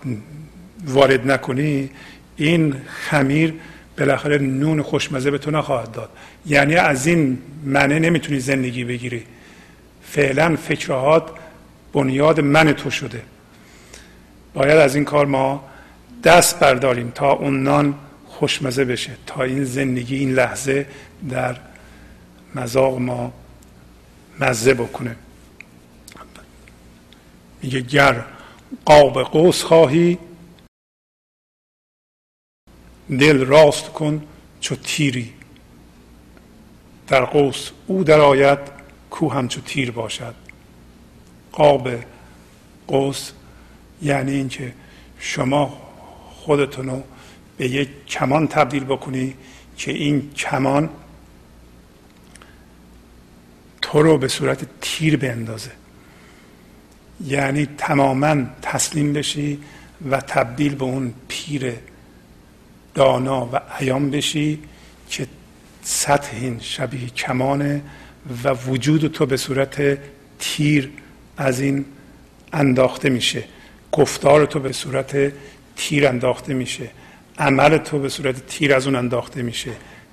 وارد 0.86 1.30
نکنی 1.30 1.90
این 2.36 2.74
خمیر 2.86 3.54
بالاخره 3.98 4.38
نون 4.38 4.82
خوشمزه 4.82 5.30
به 5.30 5.38
تو 5.38 5.50
نخواهد 5.50 5.92
داد. 5.92 6.10
یعنی 6.46 6.74
از 6.74 7.06
این 7.06 7.38
منه 7.64 7.98
نمی‌تونی 7.98 8.40
زندگی 8.40 8.84
بگیری. 8.84 9.22
فعلا 10.02 10.56
فکرهات 10.56 11.30
بنیاد 11.92 12.40
من 12.40 12.72
تو 12.72 12.90
شده. 12.90 13.22
باید 14.54 14.78
از 14.78 14.94
این 14.94 15.04
کار 15.04 15.26
ما 15.26 15.64
دست 16.24 16.60
برداریم 16.60 17.12
تا 17.14 17.32
اون 17.32 17.62
نان 17.62 17.94
خوشمزه 18.39 18.85
بشه 18.85 19.16
تا 19.26 19.43
این 19.43 19.64
زندگی 19.64 20.16
این 20.16 20.35
لحظه 20.35 20.87
در 21.30 21.57
مذاق 22.55 22.99
ما 22.99 23.32
مزه 24.41 24.74
بکنه. 24.74 25.16
میگه 27.62 27.80
گر 27.80 28.24
قاب 28.85 29.22
قوس 29.22 29.62
خواهی 29.62 30.18
دل 33.11 33.47
راست 33.47 33.89
کن 33.89 34.26
چو 34.61 34.76
تیری. 34.76 35.32
در 37.09 37.24
قوس 37.24 37.70
او 37.87 38.05
درآید 38.05 38.59
کو 39.11 39.28
همچو 39.28 39.61
تیر 39.61 39.91
باشد. 39.91 40.35
قاب 41.53 41.89
قوس 42.87 43.32
یعنی 44.03 44.32
اینکه 44.32 44.74
شما 45.18 45.66
خودتون 46.30 46.87
رو 46.87 47.03
به 47.57 47.68
یک 47.68 48.07
کمان 48.07 48.48
تبدیل 48.48 48.84
بکنی 48.84 49.34
که 49.76 49.92
این 49.92 50.30
کمان 50.30 50.88
تو 53.82 54.02
رو 54.02 54.18
به 54.18 54.28
صورت 54.28 54.66
تیر 54.80 55.16
بندازه. 55.16 55.70
یعنی 57.26 57.68
تماما 57.78 58.36
تسلیم 58.62 59.12
بشی 59.12 59.59
و 60.11 60.20
تبدیل 60.20 60.74
به 60.74 60.84
اون 60.84 61.14
پیر 61.28 61.74
دانا 62.94 63.46
و 63.52 63.61
ایام 63.80 64.11
بشی 64.11 64.59
که 65.09 65.26
سطح 65.82 66.36
این 66.36 66.61
شبیه 66.61 67.09
کمانه 67.09 67.82
و 68.44 68.55
وجود 68.55 69.07
تو 69.12 69.26
به 69.26 69.36
صورت 69.36 69.98
تیر 70.38 70.90
از 71.36 71.61
این 71.61 71.84
انداخته 72.52 73.11
میشه. 73.11 73.44
گفتار 73.92 74.46
تو 74.46 74.61
به 74.61 74.72
صورت 74.72 75.32
تیر 75.76 76.09
انداخته 76.09 76.55
میشه. 76.55 76.90
عمل 77.39 77.78
تو 77.78 77.99
به 77.99 78.09
صورت 78.09 78.47
تیر 78.47 78.74
از 78.74 78.87
اون 78.87 78.97
انداخته 78.97 79.43
میشه. 79.43 79.70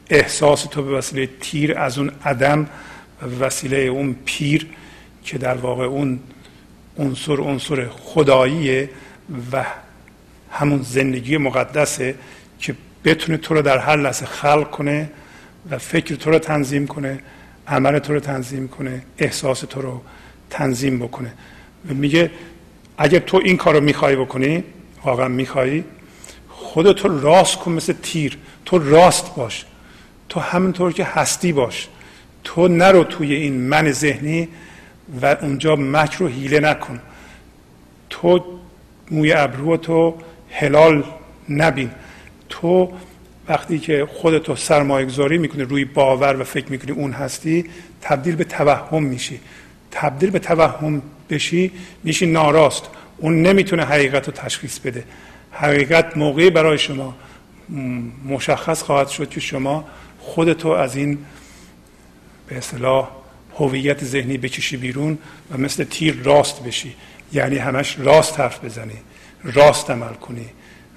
احساس 0.09 0.63
تو 0.63 0.83
به 0.83 0.91
وسیله 0.91 1.29
تیر 1.39 1.77
از 1.77 1.97
اون 1.97 2.11
عدم 2.25 2.67
و 3.21 3.43
وسیله 3.43 3.77
اون 3.77 4.15
پیر 4.25 4.67
که 5.23 5.37
در 5.37 5.55
واقع 5.55 5.83
اون 5.83 6.19
عنصر 6.97 7.41
عنصر 7.41 7.87
خداییه 7.87 8.89
و 9.51 9.65
همون 10.51 10.81
زندگی 10.81 11.37
مقدسه 11.37 12.15
که 12.59 12.75
بتونه 13.05 13.37
تو 13.37 13.53
رو 13.53 13.61
در 13.61 13.77
هر 13.77 13.95
لحظه 13.95 14.25
خلق 14.25 14.69
کنه 14.69 15.09
و 15.69 15.77
فکر 15.77 16.15
تو 16.15 16.31
رو 16.31 16.39
تنظیم 16.39 16.87
کنه 16.87 17.19
عمل 17.67 17.99
تو 17.99 18.13
رو 18.13 18.19
تنظیم 18.19 18.67
کنه 18.67 19.01
احساس 19.17 19.59
تو 19.59 19.81
رو 19.81 20.01
تنظیم 20.49 20.99
بکنه. 20.99 21.33
و 21.89 21.93
میگه 21.93 22.31
اگر 22.97 23.19
تو 23.19 23.41
این 23.43 23.57
کار 23.57 23.73
رو 23.73 23.81
می‌خوای 23.81 24.15
بکنی 24.15 24.63
واقعا 25.03 25.27
میخوایی 25.27 25.83
خودتو 26.61 27.19
راست 27.19 27.55
کن 27.55 27.71
مثل 27.71 27.93
تیر. 27.93 28.37
تو 28.65 28.77
راست 28.77 29.35
باش. 29.35 29.65
تو 30.29 30.39
همونطور 30.39 30.93
که 30.93 31.03
هستی 31.03 31.51
باش. 31.53 31.87
تو 32.43 32.67
نرو 32.67 33.03
توی 33.03 33.33
این 33.33 33.61
من 33.61 33.91
ذهنی 33.91 34.47
و 35.21 35.37
اونجا 35.41 35.75
مکر 35.75 36.17
رو 36.19 36.27
حیله 36.27 36.59
نکن. 36.59 36.99
تو 38.09 38.45
موی 39.11 39.33
ابرو 39.33 39.77
تو 39.77 40.15
هلال 40.51 41.03
نبین. 41.49 41.91
تو 42.49 42.93
وقتی 43.47 43.79
که 43.79 44.07
خودتو 44.13 44.55
سرمایه 44.55 45.05
گذاری 45.05 45.37
می‌کنی 45.37 45.63
روی 45.63 45.85
باور 45.85 46.41
و 46.41 46.43
فکر 46.43 46.71
می‌کنی 46.71 46.91
اون 46.91 47.11
هستی 47.11 47.65
تبدیل 48.01 48.35
به 48.35 48.43
توهم 48.43 49.03
میشی. 49.03 49.39
تبدیل 49.91 50.29
به 50.29 50.39
توهم 50.39 51.01
بشی 51.29 51.71
میشی 52.03 52.25
ناراست. 52.25 52.83
اون 53.17 53.41
نمی‌تونه 53.41 53.85
حقیقت 53.85 54.27
رو 54.27 54.33
تشخیص 54.33 54.79
بده. 54.79 55.03
حقیقت 55.51 56.17
موقعی 56.17 56.49
برای 56.49 56.77
شما 56.77 57.15
مشخص 58.25 58.83
خواهد 58.83 59.07
شد 59.07 59.29
که 59.29 59.39
شما 59.39 59.85
خودتو 60.19 60.69
از 60.69 60.95
این 60.95 61.17
به 62.47 62.57
اصطلاح 62.57 63.09
هویت 63.59 64.03
ذهنی 64.03 64.37
بکشی 64.37 64.77
بیرون 64.77 65.17
و 65.51 65.57
مثل 65.57 65.83
تیر 65.83 66.21
راست 66.23 66.63
بشی. 66.63 66.95
یعنی 67.33 67.57
همش 67.57 67.99
راست 67.99 68.39
حرف 68.39 68.65
بزنی 68.65 68.97
راست 69.43 69.89
عمل 69.89 70.13
کنی 70.13 70.45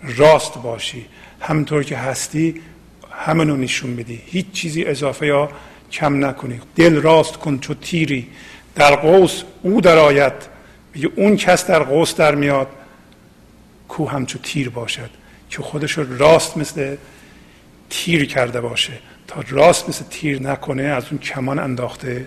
راست 0.03 0.55
باشی. 0.63 1.07
همونطور 1.41 1.83
که 1.83 1.97
هستی 1.97 2.63
همونو 3.11 3.57
نشون 3.57 3.97
بدی 3.97 4.23
هیچ 4.27 4.51
چیزی 4.53 4.85
اضافه 4.85 5.27
یا 5.27 5.51
کم 5.93 6.25
نکنی. 6.25 6.61
دل 6.77 6.95
راست 6.95 7.37
کن 7.37 7.59
چو 7.59 7.75
تیری. 7.75 8.29
در 8.75 8.97
قوس 8.97 9.43
او 9.63 9.81
در 9.81 9.99
آید. 9.99 10.33
میگه 10.95 11.11
اون 11.17 11.37
کس 11.37 11.67
در 11.67 11.83
قوس 11.83 12.17
در 12.17 12.35
میاد. 12.35 12.69
کو 13.89 14.09
همچو 14.09 14.39
تیر 14.39 14.71
باشد 14.71 15.11
که 15.51 15.63
خودش 15.63 15.99
راست 15.99 16.57
مثل 16.57 16.97
تیر 17.91 18.25
کرده 18.25 18.61
باشه. 18.61 18.93
تا 19.27 19.45
راست 19.49 19.89
مثل 19.89 20.05
تیر 20.11 20.43
نکنه 20.43 20.83
از 20.83 21.05
اون 21.11 21.19
کمان 21.19 21.59
انداخته 21.59 22.27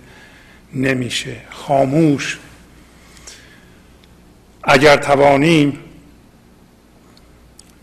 نمیشه. 0.73 1.35
خاموش. 1.49 2.39
اگر 4.63 4.97
توانیم 4.97 5.79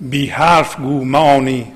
بی 0.01 0.27
حرف 0.27 0.77
گو 0.77 1.05
معانی 1.05 1.73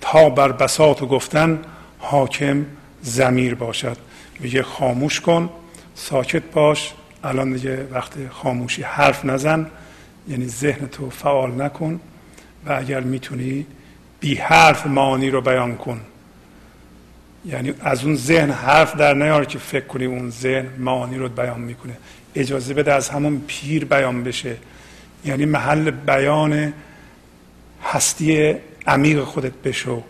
تا 0.00 0.30
بر 0.30 0.52
بساط 0.52 1.02
و 1.02 1.06
گفتن 1.06 1.62
حاکم 1.98 2.66
زمیر 3.02 3.54
باشد. 3.54 3.96
میگه 4.40 4.62
خاموش 4.62 5.20
کن 5.20 5.50
ساکت 5.94 6.42
باش. 6.42 6.92
الان 7.24 7.52
دیگه 7.52 7.86
وقت 7.92 8.12
خاموشی 8.30 8.82
حرف 8.82 9.24
نزن. 9.24 9.70
یعنی 10.28 10.46
ذهن 10.46 10.86
تو 10.86 11.10
فعال 11.10 11.62
نکن 11.62 12.00
و 12.66 12.72
اگر 12.72 13.00
می‌تونی 13.00 13.66
بی 14.20 14.34
حرف 14.34 14.86
معانی 14.86 15.30
رو 15.30 15.40
بیان 15.40 15.76
کن. 15.76 16.00
یعنی 17.44 17.72
از 17.80 18.04
اون 18.04 18.16
ذهن 18.16 18.50
حرف 18.50 18.96
در 18.96 19.14
نیار 19.14 19.44
که 19.44 19.58
فکر 19.58 19.86
کنی 19.86 20.04
اون 20.04 20.30
ذهن 20.30 20.66
معانی 20.78 21.16
رو 21.16 21.28
بیان 21.28 21.60
می‌کنه. 21.60 21.96
اجازه 22.34 22.74
بده 22.74 22.92
از 22.92 23.08
همون 23.08 23.42
پیر 23.46 23.84
بیان 23.84 24.24
بشه. 24.24 24.56
یعنی 25.24 25.44
محل 25.44 25.90
بیان 25.90 26.72
هستی 27.82 28.54
عمیق 28.86 29.24
خودت 29.24 29.52
بشو. 29.64 30.02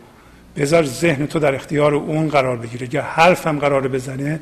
بذار 0.57 0.85
ذهن 0.85 1.27
تو 1.27 1.39
در 1.39 1.55
اختیار 1.55 1.95
اون 1.95 2.29
قرار 2.29 2.57
بگیره. 2.57 2.95
یا 2.95 3.03
حرف 3.03 3.47
هم 3.47 3.59
قرار 3.59 3.89
بزنه 3.89 4.41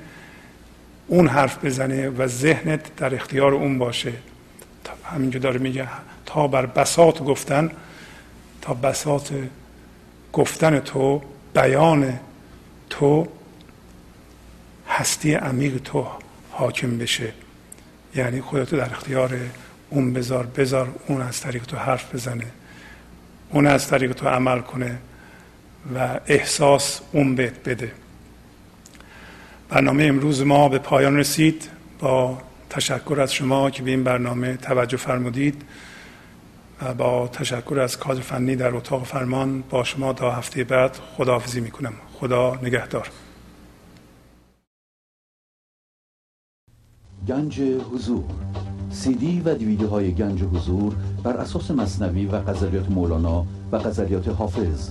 اون 1.07 1.29
حرف 1.29 1.65
بزنه 1.65 2.09
و 2.09 2.27
ذهنت 2.27 2.97
در 2.97 3.15
اختیار 3.15 3.55
اون 3.55 3.79
باشه. 3.79 4.13
همینجا 5.05 5.39
داره 5.39 5.59
میگه 5.59 5.89
تا 6.27 6.49
بر 6.49 6.67
بساط 6.67 7.23
گفتن 7.23 7.71
تا 8.63 8.75
بساط 8.75 9.33
گفتن 10.33 10.81
تو 10.81 11.23
بیان 11.55 12.21
تو 12.91 13.29
هستی 14.89 15.35
عمیق 15.35 15.79
تو 15.79 16.07
حاکم 16.51 16.99
بشه. 16.99 17.33
یعنی 18.15 18.41
خودتو 18.41 18.77
در 18.77 18.91
اختیار 18.91 19.39
اون 19.91 20.13
بذار 20.13 20.47
بذار 20.47 20.95
اون 21.07 21.21
از 21.21 21.41
طریق 21.41 21.65
تو 21.65 21.77
حرف 21.77 22.15
بزنه 22.15 22.47
اون 23.51 23.67
از 23.67 23.89
طریق 23.89 24.13
تو 24.13 24.29
عمل 24.29 24.61
کنه 24.61 24.99
و 25.95 26.21
احساس 26.27 27.01
اون 27.13 27.35
بهت 27.35 27.69
بده. 27.69 27.93
برنامه 29.69 30.05
امروز 30.05 30.43
ما 30.43 30.69
به 30.69 30.79
پایان 30.79 31.17
رسید. 31.17 31.69
با 31.99 32.39
تشکر 32.71 33.21
از 33.21 33.35
شما 33.35 33.71
که 33.71 33.83
به 33.83 33.91
این 33.91 34.05
برنامه 34.05 34.57
توجه 34.57 34.97
فرمودید 34.97 35.63
و 36.83 36.95
با 36.95 37.29
تشکر 37.29 37.81
از 37.81 37.99
کادر 37.99 38.21
فنی 38.21 38.57
در 38.57 38.75
اتاق 38.75 39.05
فرمان 39.05 39.63
با 39.71 39.85
شما 39.85 40.13
تا 40.13 40.31
هفته 40.31 40.65
بعد 40.65 40.97
خداحافظی 41.17 41.61
می‌کنم. 41.61 41.93
خدا 42.13 42.59
نگهدار. 42.63 43.11
گنج 47.29 47.61
حضور. 47.61 48.25
سی 48.91 49.15
دی 49.15 49.43
و 49.45 49.55
دیویدیو 49.55 49.89
های 49.89 50.15
گنج 50.15 50.43
حضور 50.43 50.95
بر 51.23 51.37
اساس 51.37 51.71
مصنوی 51.71 52.27
و 52.27 52.41
غزلیات 52.41 52.91
مولانا 52.91 53.47
و 53.73 53.79
غزلیات 53.79 54.29
حافظ 54.29 54.91